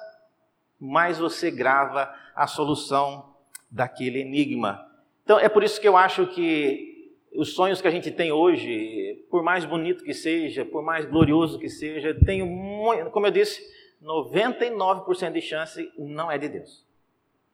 mais 0.79 1.19
você 1.19 1.51
grava 1.51 2.15
a 2.37 2.47
solução 2.47 3.35
daquele 3.71 4.21
enigma. 4.21 4.87
Então, 5.25 5.39
é 5.39 5.49
por 5.49 5.65
isso 5.65 5.81
que 5.81 5.89
eu 5.89 5.97
acho 5.97 6.27
que 6.27 7.17
os 7.35 7.55
sonhos 7.55 7.81
que 7.81 7.89
a 7.89 7.91
gente 7.91 8.11
tem 8.11 8.31
hoje, 8.31 9.25
por 9.31 9.43
mais 9.43 9.65
bonito 9.65 10.05
que 10.05 10.13
seja, 10.13 10.67
por 10.67 10.83
mais 10.83 11.07
glorioso 11.07 11.59
que 11.59 11.71
seja, 11.71 12.15
tenho 12.27 12.45
muito, 12.45 13.11
como 13.11 13.27
eu 13.27 13.31
disse, 13.31 13.63
99% 14.03 15.33
de 15.33 15.41
chance 15.41 15.91
não 15.97 16.31
é 16.31 16.37
de 16.37 16.51
Deus. 16.51 16.87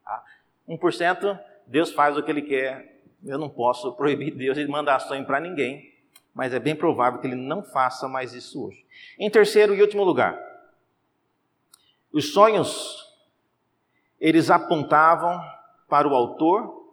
Tá? 0.04 0.24
1% 0.68 1.40
Deus 1.64 1.92
faz 1.92 2.18
o 2.18 2.24
que 2.24 2.30
Ele 2.32 2.42
quer 2.42 2.93
eu 3.26 3.38
não 3.38 3.48
posso 3.48 3.92
proibir 3.92 4.34
Deus 4.34 4.56
de 4.56 4.66
mandar 4.66 5.00
sonho 5.00 5.24
para 5.24 5.40
ninguém, 5.40 5.92
mas 6.34 6.52
é 6.52 6.58
bem 6.58 6.74
provável 6.74 7.20
que 7.20 7.26
ele 7.26 7.36
não 7.36 7.62
faça 7.62 8.08
mais 8.08 8.32
isso 8.34 8.66
hoje. 8.66 8.84
Em 9.18 9.30
terceiro 9.30 9.74
e 9.74 9.80
último 9.80 10.04
lugar, 10.04 10.38
os 12.12 12.32
sonhos 12.32 13.04
eles 14.20 14.50
apontavam 14.50 15.38
para 15.88 16.08
o 16.08 16.14
autor 16.14 16.84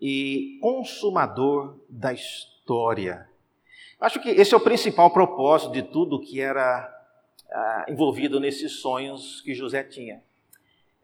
e 0.00 0.58
consumador 0.60 1.78
da 1.88 2.12
história. 2.12 3.28
Acho 4.00 4.20
que 4.20 4.28
esse 4.28 4.54
é 4.54 4.56
o 4.56 4.60
principal 4.60 5.10
propósito 5.10 5.72
de 5.72 5.82
tudo 5.82 6.20
que 6.20 6.40
era 6.40 6.90
ah, 7.50 7.86
envolvido 7.88 8.40
nesses 8.40 8.80
sonhos 8.80 9.40
que 9.42 9.54
José 9.54 9.82
tinha. 9.82 10.22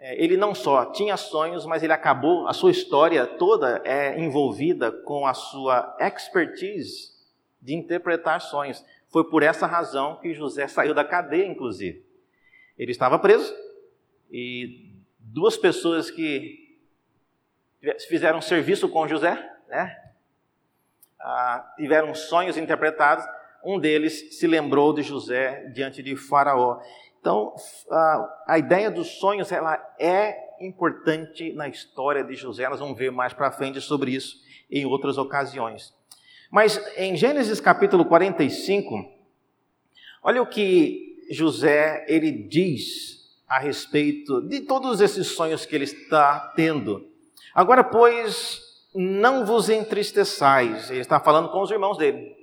É, 0.02 0.22
ele 0.22 0.34
não 0.34 0.54
só 0.54 0.86
tinha 0.86 1.14
sonhos, 1.18 1.66
mas 1.66 1.82
ele 1.82 1.92
acabou, 1.92 2.48
a 2.48 2.54
sua 2.54 2.70
história 2.70 3.26
toda 3.26 3.82
é 3.84 4.18
envolvida 4.18 4.90
com 4.90 5.26
a 5.26 5.34
sua 5.34 5.94
expertise 6.00 7.12
de 7.60 7.74
interpretar 7.74 8.40
sonhos. 8.40 8.82
Foi 9.10 9.28
por 9.28 9.42
essa 9.42 9.66
razão 9.66 10.16
que 10.16 10.32
José 10.32 10.66
saiu 10.66 10.94
da 10.94 11.04
cadeia, 11.04 11.46
inclusive. 11.46 12.02
Ele 12.78 12.90
estava 12.92 13.18
preso 13.18 13.54
e 14.32 14.90
duas 15.18 15.58
pessoas 15.58 16.10
que 16.10 16.78
fizeram 18.08 18.40
serviço 18.40 18.88
com 18.88 19.06
José, 19.06 19.36
né? 19.68 19.94
Ah, 21.20 21.74
tiveram 21.76 22.14
sonhos 22.14 22.56
interpretados. 22.56 23.22
Um 23.62 23.78
deles 23.78 24.38
se 24.38 24.46
lembrou 24.46 24.94
de 24.94 25.02
José 25.02 25.66
diante 25.74 26.02
de 26.02 26.16
Faraó. 26.16 26.80
Então, 27.20 27.54
a, 27.90 28.44
a 28.48 28.58
ideia 28.58 28.90
dos 28.90 29.18
sonhos 29.18 29.52
ela 29.52 29.78
é 29.98 30.36
importante 30.60 31.52
na 31.52 31.68
história 31.68 32.24
de 32.24 32.34
José. 32.34 32.68
Nós 32.68 32.80
vamos 32.80 32.96
ver 32.96 33.12
mais 33.12 33.32
para 33.32 33.52
frente 33.52 33.80
sobre 33.80 34.12
isso 34.12 34.36
em 34.70 34.86
outras 34.86 35.18
ocasiões. 35.18 35.94
Mas 36.50 36.80
em 36.96 37.16
Gênesis 37.16 37.60
capítulo 37.60 38.04
45, 38.06 39.04
olha 40.22 40.42
o 40.42 40.46
que 40.46 41.26
José 41.30 42.04
ele 42.08 42.32
diz 42.32 43.20
a 43.46 43.58
respeito 43.58 44.40
de 44.42 44.60
todos 44.60 45.00
esses 45.00 45.28
sonhos 45.28 45.66
que 45.66 45.74
ele 45.74 45.84
está 45.84 46.52
tendo. 46.56 47.06
Agora, 47.54 47.84
pois, 47.84 48.60
não 48.94 49.44
vos 49.44 49.68
entristeçais. 49.68 50.90
Ele 50.90 51.00
está 51.00 51.20
falando 51.20 51.50
com 51.50 51.60
os 51.60 51.70
irmãos 51.70 51.98
dele. 51.98 52.36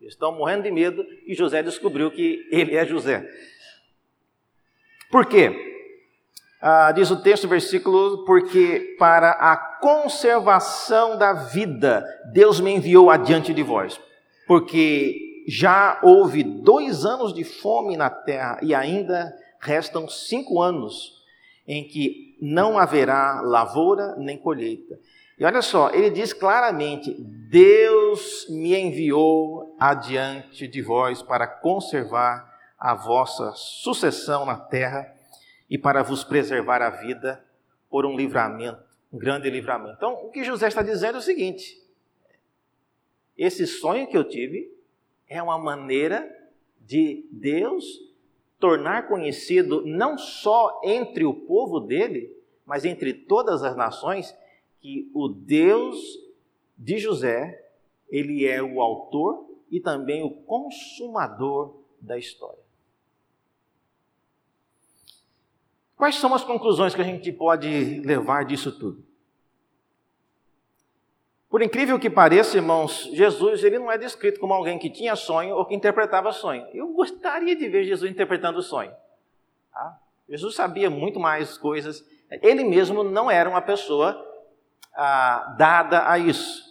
Eles 0.00 0.14
estão 0.14 0.32
morrendo 0.32 0.62
de 0.62 0.70
medo 0.70 1.04
e 1.26 1.34
José 1.34 1.62
descobriu 1.62 2.10
que 2.10 2.46
ele 2.50 2.76
é 2.76 2.86
José. 2.86 3.28
Por 5.10 5.26
quê? 5.26 5.70
Ah, 6.62 6.92
diz 6.92 7.10
o 7.10 7.22
texto, 7.22 7.48
versículo, 7.48 8.24
porque 8.24 8.96
para 8.98 9.30
a 9.30 9.56
conservação 9.56 11.16
da 11.16 11.32
vida 11.32 12.04
Deus 12.32 12.60
me 12.60 12.70
enviou 12.70 13.10
adiante 13.10 13.54
de 13.54 13.62
vós, 13.62 13.98
porque 14.46 15.44
já 15.48 15.98
houve 16.02 16.42
dois 16.42 17.06
anos 17.06 17.32
de 17.32 17.44
fome 17.44 17.96
na 17.96 18.10
terra 18.10 18.58
e 18.62 18.74
ainda 18.74 19.34
restam 19.58 20.06
cinco 20.06 20.60
anos 20.60 21.20
em 21.66 21.84
que 21.88 22.36
não 22.42 22.78
haverá 22.78 23.40
lavoura 23.42 24.14
nem 24.16 24.36
colheita. 24.36 24.98
E 25.38 25.44
olha 25.44 25.62
só, 25.62 25.90
ele 25.90 26.10
diz 26.10 26.34
claramente: 26.34 27.16
Deus 27.18 28.46
me 28.50 28.78
enviou 28.78 29.74
adiante 29.80 30.68
de 30.68 30.82
vós 30.82 31.22
para 31.22 31.46
conservar 31.46 32.49
a 32.80 32.94
vossa 32.94 33.52
sucessão 33.54 34.46
na 34.46 34.56
terra 34.56 35.14
e 35.68 35.76
para 35.76 36.02
vos 36.02 36.24
preservar 36.24 36.80
a 36.80 36.88
vida 36.88 37.44
por 37.90 38.06
um 38.06 38.16
livramento, 38.16 38.82
um 39.12 39.18
grande 39.18 39.50
livramento. 39.50 39.96
Então, 39.96 40.14
o 40.24 40.30
que 40.30 40.42
José 40.42 40.68
está 40.68 40.82
dizendo 40.82 41.16
é 41.16 41.18
o 41.18 41.22
seguinte: 41.22 41.78
esse 43.36 43.66
sonho 43.66 44.06
que 44.06 44.16
eu 44.16 44.24
tive 44.24 44.74
é 45.28 45.42
uma 45.42 45.58
maneira 45.58 46.28
de 46.80 47.26
Deus 47.30 47.84
tornar 48.58 49.08
conhecido 49.08 49.82
não 49.86 50.16
só 50.18 50.80
entre 50.84 51.24
o 51.24 51.34
povo 51.34 51.80
dele, 51.80 52.34
mas 52.64 52.84
entre 52.84 53.12
todas 53.12 53.62
as 53.62 53.76
nações, 53.76 54.36
que 54.80 55.10
o 55.14 55.28
Deus 55.28 55.98
de 56.76 56.98
José, 56.98 57.70
ele 58.08 58.46
é 58.46 58.62
o 58.62 58.80
autor 58.80 59.46
e 59.70 59.78
também 59.80 60.22
o 60.22 60.30
consumador 60.30 61.76
da 62.00 62.18
história. 62.18 62.69
Quais 66.00 66.14
são 66.14 66.32
as 66.32 66.42
conclusões 66.42 66.94
que 66.94 67.00
a 67.02 67.04
gente 67.04 67.30
pode 67.30 68.00
levar 68.00 68.46
disso 68.46 68.72
tudo? 68.72 69.04
Por 71.50 71.60
incrível 71.60 71.98
que 71.98 72.08
pareça, 72.08 72.56
irmãos, 72.56 73.10
Jesus 73.12 73.62
ele 73.62 73.78
não 73.78 73.92
é 73.92 73.98
descrito 73.98 74.40
como 74.40 74.54
alguém 74.54 74.78
que 74.78 74.88
tinha 74.88 75.14
sonho 75.14 75.54
ou 75.54 75.66
que 75.66 75.74
interpretava 75.74 76.32
sonho. 76.32 76.66
Eu 76.72 76.88
gostaria 76.94 77.54
de 77.54 77.68
ver 77.68 77.84
Jesus 77.84 78.10
interpretando 78.10 78.62
sonho. 78.62 78.90
Tá? 79.70 79.98
Jesus 80.26 80.54
sabia 80.54 80.88
muito 80.88 81.20
mais 81.20 81.58
coisas. 81.58 82.02
Ele 82.30 82.64
mesmo 82.64 83.04
não 83.04 83.30
era 83.30 83.50
uma 83.50 83.60
pessoa 83.60 84.26
ah, 84.96 85.54
dada 85.58 86.10
a 86.10 86.18
isso. 86.18 86.64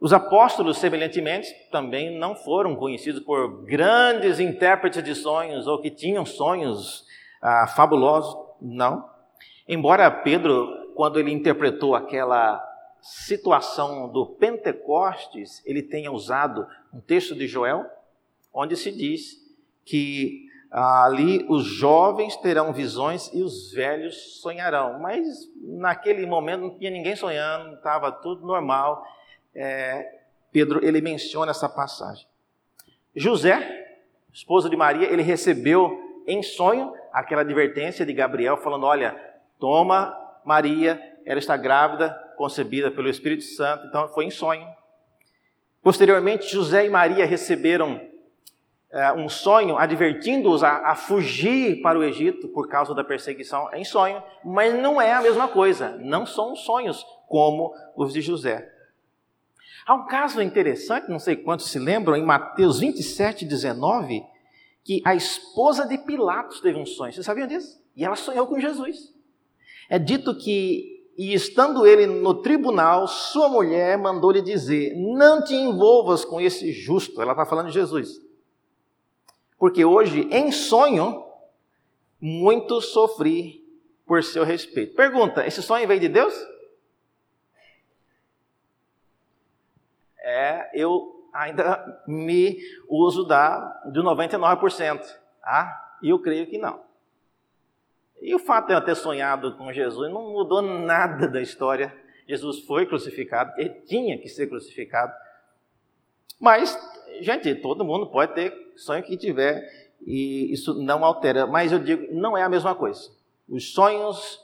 Os 0.00 0.14
apóstolos, 0.14 0.78
semelhantemente, 0.78 1.52
também 1.70 2.18
não 2.18 2.34
foram 2.34 2.74
conhecidos 2.74 3.20
por 3.20 3.66
grandes 3.66 4.40
intérpretes 4.40 5.04
de 5.04 5.14
sonhos 5.14 5.66
ou 5.66 5.78
que 5.78 5.90
tinham 5.90 6.24
sonhos 6.24 7.06
ah, 7.40 7.66
fabulosos, 7.66 8.36
não. 8.60 9.08
Embora 9.66 10.10
Pedro, 10.10 10.92
quando 10.94 11.18
ele 11.18 11.32
interpretou 11.32 11.94
aquela 11.94 12.64
situação 13.00 14.10
do 14.10 14.26
Pentecostes, 14.26 15.62
ele 15.64 15.82
tenha 15.82 16.10
usado 16.10 16.66
um 16.92 17.00
texto 17.00 17.34
de 17.34 17.46
Joel, 17.46 17.86
onde 18.52 18.76
se 18.76 18.90
diz 18.90 19.36
que 19.84 20.48
ah, 20.70 21.04
ali 21.04 21.46
os 21.48 21.64
jovens 21.64 22.36
terão 22.36 22.72
visões 22.72 23.30
e 23.32 23.42
os 23.42 23.72
velhos 23.72 24.40
sonharão. 24.40 24.98
Mas 24.98 25.50
naquele 25.56 26.26
momento 26.26 26.62
não 26.62 26.78
tinha 26.78 26.90
ninguém 26.90 27.16
sonhando, 27.16 27.76
estava 27.76 28.10
tudo 28.10 28.46
normal. 28.46 29.04
É, 29.54 30.20
Pedro 30.50 30.84
ele 30.84 31.00
menciona 31.00 31.50
essa 31.50 31.68
passagem. 31.68 32.26
José, 33.14 33.98
esposo 34.32 34.68
de 34.68 34.76
Maria, 34.76 35.10
ele 35.10 35.22
recebeu 35.22 36.07
em 36.28 36.42
sonho 36.42 36.92
aquela 37.12 37.40
advertência 37.40 38.06
de 38.06 38.12
Gabriel, 38.12 38.56
falando: 38.58 38.84
Olha, 38.84 39.16
toma 39.58 40.16
Maria, 40.44 41.00
ela 41.24 41.38
está 41.38 41.56
grávida, 41.56 42.10
concebida 42.36 42.90
pelo 42.90 43.08
Espírito 43.08 43.42
Santo. 43.44 43.86
Então 43.86 44.08
foi 44.08 44.26
em 44.26 44.30
sonho. 44.30 44.66
Posteriormente, 45.82 46.50
José 46.50 46.86
e 46.86 46.90
Maria 46.90 47.24
receberam 47.24 48.00
é, 48.90 49.12
um 49.12 49.28
sonho 49.28 49.76
advertindo-os 49.76 50.62
a, 50.62 50.90
a, 50.90 50.94
fugir 50.94 51.82
para 51.82 51.98
o 51.98 52.04
Egito 52.04 52.48
por 52.48 52.68
causa 52.68 52.94
da 52.94 53.04
perseguição 53.04 53.68
em 53.74 53.84
sonho, 53.84 54.22
mas 54.44 54.74
não 54.74 55.00
é 55.00 55.12
a 55.12 55.22
mesma 55.22 55.48
coisa, 55.48 55.96
não 56.00 56.24
são 56.24 56.56
sonhos 56.56 57.04
como 57.26 57.74
os 57.96 58.12
de 58.12 58.20
José. 58.20 58.70
Há 59.86 59.94
um 59.94 60.06
caso 60.06 60.42
interessante, 60.42 61.08
não 61.08 61.18
sei 61.18 61.36
quantos 61.36 61.70
se 61.70 61.78
lembram, 61.78 62.16
em 62.16 62.24
Mateus 62.24 62.80
27, 62.80 63.44
19, 63.44 64.22
que 64.88 65.02
a 65.04 65.14
esposa 65.14 65.86
de 65.86 65.98
Pilatos 65.98 66.62
teve 66.62 66.78
um 66.78 66.86
sonho. 66.86 67.12
Vocês 67.12 67.26
sabiam 67.26 67.46
disso? 67.46 67.78
E 67.94 68.06
ela 68.06 68.16
sonhou 68.16 68.46
com 68.46 68.58
Jesus. 68.58 69.12
É 69.86 69.98
dito 69.98 70.34
que, 70.34 71.06
e 71.14 71.34
estando 71.34 71.86
ele 71.86 72.06
no 72.06 72.40
tribunal, 72.40 73.06
sua 73.06 73.50
mulher 73.50 73.98
mandou-lhe 73.98 74.40
dizer: 74.40 74.96
Não 74.96 75.44
te 75.44 75.54
envolvas 75.54 76.24
com 76.24 76.40
esse 76.40 76.72
justo. 76.72 77.20
Ela 77.20 77.32
está 77.32 77.44
falando 77.44 77.66
de 77.66 77.74
Jesus. 77.74 78.18
Porque 79.58 79.84
hoje, 79.84 80.26
em 80.30 80.50
sonho, 80.50 81.22
muito 82.18 82.80
sofri 82.80 83.62
por 84.06 84.24
seu 84.24 84.42
respeito. 84.42 84.94
Pergunta: 84.94 85.46
esse 85.46 85.62
sonho 85.62 85.86
veio 85.86 86.00
de 86.00 86.08
Deus? 86.08 86.32
É, 90.20 90.70
eu 90.72 91.17
ainda 91.32 92.02
me 92.06 92.58
uso 92.88 93.24
da, 93.24 93.58
do 93.92 94.02
99%. 94.02 95.00
Ah, 95.42 95.96
e 96.02 96.10
eu 96.10 96.18
creio 96.18 96.46
que 96.46 96.58
não. 96.58 96.80
E 98.20 98.34
o 98.34 98.38
fato 98.38 98.68
de 98.68 98.74
eu 98.74 98.84
ter 98.84 98.96
sonhado 98.96 99.56
com 99.56 99.72
Jesus 99.72 100.10
não 100.12 100.32
mudou 100.32 100.60
nada 100.60 101.28
da 101.28 101.40
história. 101.40 101.94
Jesus 102.26 102.60
foi 102.60 102.84
crucificado, 102.84 103.52
ele 103.56 103.70
tinha 103.86 104.18
que 104.18 104.28
ser 104.28 104.48
crucificado. 104.48 105.12
Mas, 106.38 106.78
gente, 107.20 107.54
todo 107.56 107.84
mundo 107.84 108.06
pode 108.08 108.34
ter 108.34 108.72
sonho 108.76 109.02
que 109.02 109.16
tiver, 109.16 109.66
e 110.06 110.52
isso 110.52 110.74
não 110.74 111.04
altera. 111.04 111.46
Mas 111.46 111.72
eu 111.72 111.78
digo, 111.78 112.12
não 112.12 112.36
é 112.36 112.42
a 112.42 112.48
mesma 112.48 112.74
coisa. 112.74 113.10
Os 113.48 113.72
sonhos 113.72 114.40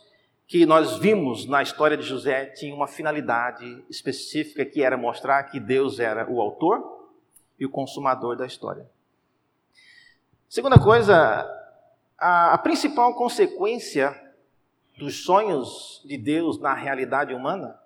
que 0.55 0.64
nós 0.64 0.98
vimos 0.98 1.46
na 1.46 1.64
história 1.64 1.96
de 1.96 2.05
José 2.05 2.46
tinha 2.46 2.72
uma 2.72 2.86
finalidade 2.86 3.84
específica 3.90 4.64
que 4.64 4.84
era 4.84 4.96
mostrar 4.96 5.42
que 5.42 5.59
Deus 5.59 5.98
era 5.98 6.30
o 6.30 6.40
autor 6.40 7.11
e 7.59 7.66
o 7.66 7.68
consumador 7.68 8.36
da 8.36 8.46
história. 8.46 8.88
Segunda 10.48 10.78
coisa, 10.78 11.44
a, 12.16 12.55
a 12.55 12.59
principal 12.59 13.16
consequência 13.16 14.14
dos 14.96 15.24
sonhos 15.24 16.00
de 16.05 16.16
Deus 16.16 16.61
na 16.61 16.72
realidade 16.72 17.34
humana 17.34 17.76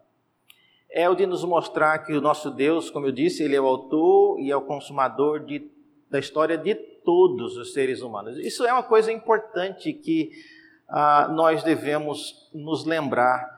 é 0.90 1.08
o 1.08 1.14
de 1.14 1.24
nos 1.24 1.42
mostrar 1.44 2.00
que 2.00 2.12
o 2.12 2.20
nosso 2.20 2.50
Deus, 2.50 2.90
como 2.90 3.06
eu 3.06 3.12
disse, 3.12 3.42
ele 3.42 3.56
é 3.56 3.60
o 3.62 3.66
autor 3.66 4.38
e 4.40 4.50
é 4.50 4.56
o 4.58 4.60
consumador 4.60 5.40
de, 5.42 5.70
da 6.10 6.18
história 6.18 6.58
de 6.58 6.74
todos 6.74 7.56
os 7.56 7.72
seres 7.72 8.02
humanos. 8.02 8.36
Isso 8.36 8.66
é 8.66 8.72
uma 8.74 8.82
coisa 8.82 9.10
importante 9.10 9.90
que 9.94 10.57
ah, 10.89 11.28
nós 11.28 11.62
devemos 11.62 12.49
nos 12.53 12.84
lembrar. 12.84 13.57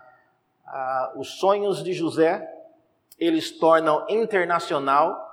Ah, 0.66 1.12
os 1.16 1.38
sonhos 1.38 1.82
de 1.82 1.92
José, 1.92 2.48
eles 3.18 3.50
tornam 3.50 4.04
internacional 4.08 5.28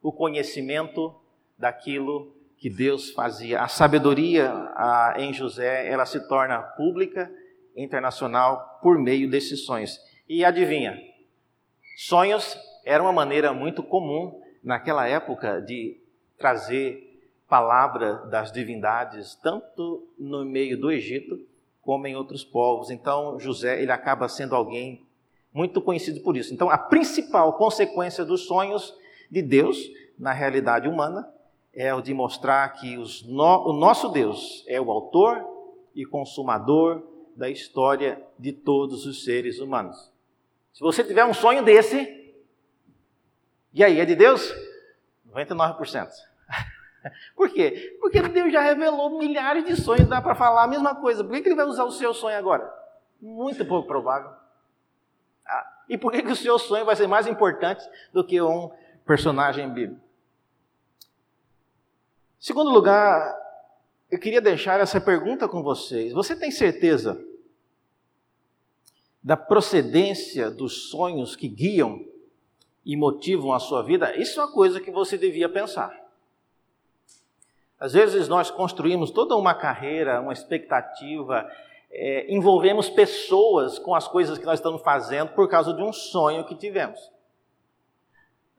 o 0.00 0.12
conhecimento 0.12 1.14
daquilo 1.58 2.34
que 2.56 2.70
Deus 2.70 3.10
fazia. 3.10 3.60
A 3.60 3.68
sabedoria 3.68 4.52
ah, 4.76 5.14
em 5.16 5.32
José, 5.32 5.88
ela 5.88 6.06
se 6.06 6.20
torna 6.28 6.62
pública, 6.62 7.30
internacional, 7.76 8.78
por 8.82 8.98
meio 8.98 9.28
desses 9.28 9.64
sonhos. 9.64 9.98
E 10.28 10.44
adivinha, 10.44 10.96
sonhos 11.96 12.56
era 12.84 13.02
uma 13.02 13.12
maneira 13.12 13.52
muito 13.52 13.82
comum 13.82 14.40
naquela 14.62 15.08
época 15.08 15.60
de 15.60 16.00
trazer 16.38 17.11
palavra 17.52 18.14
das 18.30 18.50
divindades, 18.50 19.34
tanto 19.34 20.08
no 20.18 20.42
meio 20.42 20.80
do 20.80 20.90
Egito 20.90 21.38
como 21.82 22.06
em 22.06 22.16
outros 22.16 22.42
povos. 22.42 22.88
Então, 22.88 23.38
José, 23.38 23.82
ele 23.82 23.92
acaba 23.92 24.26
sendo 24.26 24.56
alguém 24.56 25.04
muito 25.52 25.82
conhecido 25.82 26.22
por 26.22 26.34
isso. 26.34 26.54
Então, 26.54 26.70
a 26.70 26.78
principal 26.78 27.52
consequência 27.58 28.24
dos 28.24 28.46
sonhos 28.46 28.96
de 29.30 29.42
Deus 29.42 29.76
na 30.18 30.32
realidade 30.32 30.88
humana 30.88 31.30
é 31.74 31.92
o 31.92 32.00
de 32.00 32.14
mostrar 32.14 32.66
que 32.70 32.96
no, 33.26 33.68
o 33.68 33.74
nosso 33.74 34.08
Deus 34.08 34.64
é 34.66 34.80
o 34.80 34.90
autor 34.90 35.46
e 35.94 36.06
consumador 36.06 37.02
da 37.36 37.50
história 37.50 38.18
de 38.38 38.52
todos 38.54 39.04
os 39.04 39.24
seres 39.24 39.58
humanos. 39.58 40.10
Se 40.72 40.80
você 40.80 41.04
tiver 41.04 41.26
um 41.26 41.34
sonho 41.34 41.62
desse, 41.62 42.34
e 43.74 43.84
aí, 43.84 44.00
é 44.00 44.06
de 44.06 44.14
Deus? 44.14 44.50
99%. 45.30 46.31
Por 47.34 47.50
quê? 47.50 47.96
Porque 48.00 48.20
Deus 48.22 48.52
já 48.52 48.60
revelou 48.60 49.18
milhares 49.18 49.64
de 49.64 49.76
sonhos, 49.76 50.08
dá 50.08 50.20
para 50.20 50.34
falar 50.34 50.64
a 50.64 50.68
mesma 50.68 50.94
coisa. 50.94 51.24
Por 51.24 51.32
que 51.32 51.48
ele 51.48 51.56
vai 51.56 51.66
usar 51.66 51.84
o 51.84 51.90
seu 51.90 52.14
sonho 52.14 52.36
agora? 52.36 52.72
Muito 53.20 53.64
pouco 53.64 53.86
provável. 53.86 54.30
Ah, 55.46 55.84
e 55.88 55.98
por 55.98 56.12
que, 56.12 56.22
que 56.22 56.30
o 56.30 56.36
seu 56.36 56.58
sonho 56.58 56.84
vai 56.84 56.96
ser 56.96 57.06
mais 57.06 57.26
importante 57.26 57.84
do 58.12 58.24
que 58.24 58.40
um 58.40 58.70
personagem 59.04 59.68
bíblico? 59.68 60.00
Segundo 62.38 62.70
lugar, 62.70 63.38
eu 64.10 64.18
queria 64.18 64.40
deixar 64.40 64.80
essa 64.80 65.00
pergunta 65.00 65.48
com 65.48 65.62
vocês. 65.62 66.12
Você 66.12 66.34
tem 66.34 66.50
certeza 66.50 67.22
da 69.22 69.36
procedência 69.36 70.50
dos 70.50 70.90
sonhos 70.90 71.36
que 71.36 71.46
guiam 71.46 72.04
e 72.84 72.96
motivam 72.96 73.52
a 73.52 73.60
sua 73.60 73.82
vida? 73.82 74.16
Isso 74.16 74.40
é 74.40 74.44
uma 74.44 74.52
coisa 74.52 74.80
que 74.80 74.90
você 74.90 75.16
devia 75.16 75.48
pensar. 75.48 76.01
Às 77.82 77.94
vezes 77.94 78.28
nós 78.28 78.48
construímos 78.48 79.10
toda 79.10 79.34
uma 79.34 79.54
carreira, 79.54 80.20
uma 80.20 80.32
expectativa, 80.32 81.50
é, 81.90 82.32
envolvemos 82.32 82.88
pessoas 82.88 83.76
com 83.76 83.92
as 83.92 84.06
coisas 84.06 84.38
que 84.38 84.44
nós 84.44 84.60
estamos 84.60 84.80
fazendo 84.82 85.30
por 85.30 85.48
causa 85.48 85.74
de 85.74 85.82
um 85.82 85.92
sonho 85.92 86.44
que 86.44 86.54
tivemos. 86.54 87.10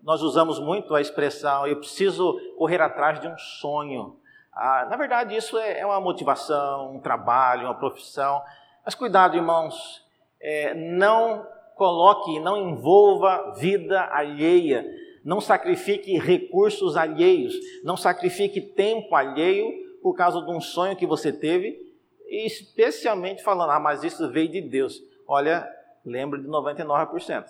Nós 0.03 0.21
usamos 0.21 0.59
muito 0.59 0.93
a 0.93 0.99
expressão, 0.99 1.65
eu 1.65 1.77
preciso 1.77 2.37
correr 2.57 2.81
atrás 2.81 3.21
de 3.21 3.29
um 3.29 3.37
sonho. 3.37 4.19
Ah, 4.51 4.87
na 4.89 4.97
verdade, 4.97 5.37
isso 5.37 5.57
é, 5.57 5.79
é 5.79 5.85
uma 5.85 6.01
motivação, 6.01 6.93
um 6.93 6.99
trabalho, 6.99 7.67
uma 7.67 7.75
profissão. 7.75 8.41
Mas 8.83 8.93
cuidado, 8.93 9.37
irmãos, 9.37 10.05
é, 10.41 10.73
não 10.73 11.47
coloque, 11.77 12.41
não 12.41 12.57
envolva 12.57 13.53
vida 13.55 14.01
alheia, 14.11 14.85
não 15.23 15.39
sacrifique 15.39 16.17
recursos 16.17 16.97
alheios, 16.97 17.53
não 17.83 17.95
sacrifique 17.95 18.59
tempo 18.59 19.15
alheio 19.15 19.71
por 20.01 20.13
causa 20.13 20.41
de 20.41 20.51
um 20.51 20.59
sonho 20.59 20.97
que 20.97 21.05
você 21.05 21.31
teve, 21.31 21.93
especialmente 22.27 23.41
falando, 23.41 23.71
ah, 23.71 23.79
mas 23.79 24.03
isso 24.03 24.29
veio 24.29 24.49
de 24.49 24.61
Deus. 24.61 25.01
Olha, 25.25 25.67
lembra 26.05 26.39
de 26.39 26.47
99%. 26.47 27.45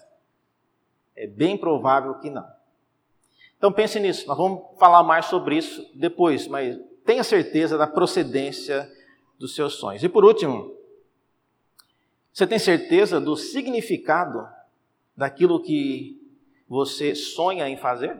É 1.16 1.26
bem 1.26 1.58
provável 1.58 2.16
que 2.16 2.30
não. 2.30 2.46
Então 3.58 3.72
pense 3.72 4.00
nisso, 4.00 4.28
nós 4.28 4.38
vamos 4.38 4.78
falar 4.78 5.04
mais 5.04 5.26
sobre 5.28 5.58
isso 5.58 5.90
depois, 5.96 6.48
mas 6.48 6.78
tenha 7.06 7.24
certeza 7.24 7.78
da 7.78 7.88
procedência 7.88 8.92
dos 9.40 9.56
seus 9.56 9.76
sonhos. 9.76 10.04
E 10.04 10.10
por 10.10 10.26
último, 10.26 10.76
você 12.32 12.46
tem 12.46 12.60
certeza 12.60 13.20
do 13.20 13.36
significado 13.36 14.48
daquilo 15.16 15.62
que 15.62 16.23
você 16.74 17.14
sonha 17.14 17.70
em 17.70 17.78
fazer? 17.78 18.20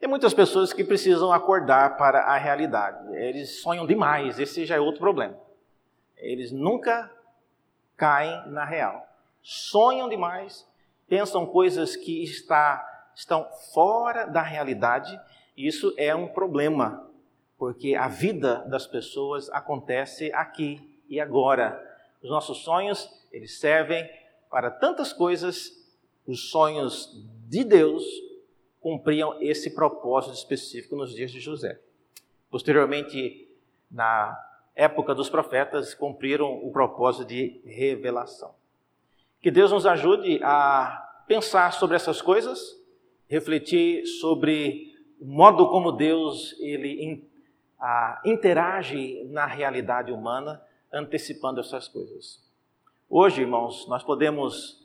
Tem 0.00 0.08
muitas 0.08 0.32
pessoas 0.32 0.72
que 0.72 0.82
precisam 0.82 1.30
acordar 1.30 1.98
para 1.98 2.22
a 2.22 2.38
realidade. 2.38 3.14
Eles 3.14 3.60
sonham 3.60 3.86
demais, 3.86 4.38
esse 4.38 4.64
já 4.64 4.76
é 4.76 4.80
outro 4.80 5.00
problema. 5.00 5.38
Eles 6.16 6.50
nunca 6.50 7.12
caem 7.98 8.48
na 8.48 8.64
real. 8.64 9.06
Sonham 9.42 10.08
demais, 10.08 10.66
pensam 11.06 11.44
coisas 11.44 11.96
que 11.96 12.24
está, 12.24 12.82
estão 13.14 13.46
fora 13.74 14.24
da 14.24 14.40
realidade, 14.40 15.20
e 15.54 15.66
isso 15.66 15.92
é 15.98 16.14
um 16.14 16.28
problema, 16.28 17.06
porque 17.58 17.94
a 17.94 18.08
vida 18.08 18.64
das 18.68 18.86
pessoas 18.86 19.50
acontece 19.50 20.32
aqui 20.32 20.98
e 21.10 21.20
agora. 21.20 21.78
Os 22.22 22.30
nossos 22.30 22.64
sonhos, 22.64 23.06
eles 23.30 23.60
servem 23.60 24.08
para 24.48 24.70
tantas 24.70 25.12
coisas. 25.12 25.81
Os 26.26 26.50
sonhos 26.50 27.10
de 27.48 27.64
Deus 27.64 28.04
cumpriam 28.80 29.36
esse 29.40 29.70
propósito 29.70 30.34
específico 30.34 30.96
nos 30.96 31.14
dias 31.14 31.30
de 31.30 31.40
José. 31.40 31.80
Posteriormente, 32.50 33.48
na 33.90 34.38
época 34.74 35.14
dos 35.14 35.30
profetas, 35.30 35.94
cumpriram 35.94 36.64
o 36.64 36.72
propósito 36.72 37.26
de 37.26 37.60
revelação. 37.64 38.54
Que 39.40 39.50
Deus 39.50 39.70
nos 39.70 39.86
ajude 39.86 40.40
a 40.42 41.24
pensar 41.26 41.72
sobre 41.72 41.96
essas 41.96 42.20
coisas, 42.20 42.76
refletir 43.28 44.06
sobre 44.06 44.94
o 45.20 45.26
modo 45.26 45.68
como 45.68 45.92
Deus 45.92 46.54
ele 46.60 47.26
interage 48.24 49.24
na 49.24 49.46
realidade 49.46 50.12
humana 50.12 50.62
antecipando 50.92 51.60
essas 51.60 51.88
coisas. 51.88 52.40
Hoje, 53.08 53.40
irmãos, 53.40 53.86
nós 53.88 54.02
podemos 54.02 54.81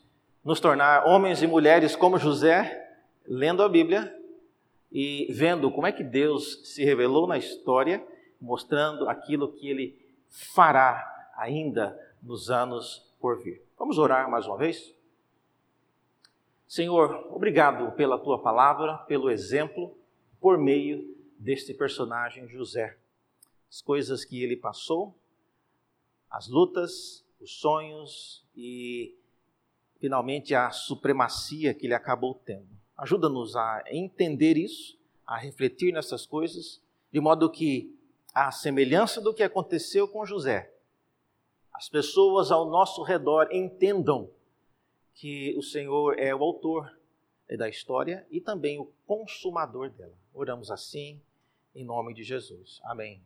nos 0.48 0.62
tornar 0.62 1.06
homens 1.06 1.44
e 1.44 1.46
mulheres 1.46 1.94
como 1.94 2.18
José, 2.18 2.90
lendo 3.28 3.62
a 3.62 3.68
Bíblia 3.68 4.18
e 4.90 5.28
vendo 5.30 5.70
como 5.70 5.86
é 5.86 5.92
que 5.92 6.06
Deus 6.06 6.62
se 6.64 6.86
revelou 6.86 7.28
na 7.28 7.38
história, 7.38 8.02
mostrando 8.40 9.10
aquilo 9.10 9.52
que 9.52 9.68
ele 9.68 10.00
fará 10.30 11.06
ainda 11.36 12.00
nos 12.24 12.50
anos 12.50 13.14
por 13.20 13.44
vir. 13.44 13.62
Vamos 13.78 13.98
orar 13.98 14.32
mais 14.32 14.48
uma 14.48 14.56
vez? 14.56 14.96
Senhor, 16.66 17.28
obrigado 17.30 17.92
pela 17.98 18.18
tua 18.18 18.40
palavra, 18.42 19.00
pelo 19.00 19.30
exemplo, 19.30 19.98
por 20.40 20.58
meio 20.58 21.14
deste 21.38 21.74
personagem 21.74 22.48
José. 22.48 22.96
As 23.70 23.82
coisas 23.82 24.24
que 24.24 24.42
ele 24.42 24.56
passou, 24.56 25.14
as 26.32 26.48
lutas, 26.48 27.26
os 27.38 27.52
sonhos 27.60 28.46
e, 28.56 29.14
finalmente, 30.00 30.54
a 30.56 30.70
supremacia 30.72 31.74
que 31.74 31.86
ele 31.86 31.94
acabou 31.94 32.34
tendo. 32.34 32.68
Ajuda-nos 32.98 33.56
a 33.56 33.84
entender 33.88 34.58
isso, 34.58 34.98
a 35.26 35.38
refletir 35.38 35.94
nessas 35.94 36.26
coisas, 36.26 36.82
de 37.12 37.20
modo 37.20 37.50
que, 37.50 37.96
a 38.34 38.52
semelhança 38.52 39.20
do 39.20 39.34
que 39.34 39.42
aconteceu 39.42 40.08
com 40.08 40.26
José, 40.26 40.72
as 41.74 41.90
pessoas 41.90 42.52
ao 42.52 42.70
nosso 42.70 43.02
redor 43.04 43.50
entendam 43.52 44.30
que 45.14 45.56
o 45.58 45.64
Senhor 45.64 46.18
é 46.20 46.34
o 46.34 46.44
autor 46.44 46.96
da 47.56 47.70
história 47.70 48.26
e 48.30 48.42
também 48.42 48.80
o 48.80 48.92
consumador 49.06 49.90
dela. 49.90 50.14
Oramos 50.34 50.70
assim, 50.70 51.22
em 51.74 51.84
nome 51.84 52.14
de 52.14 52.24
Jesus. 52.24 52.80
Amém. 52.84 53.24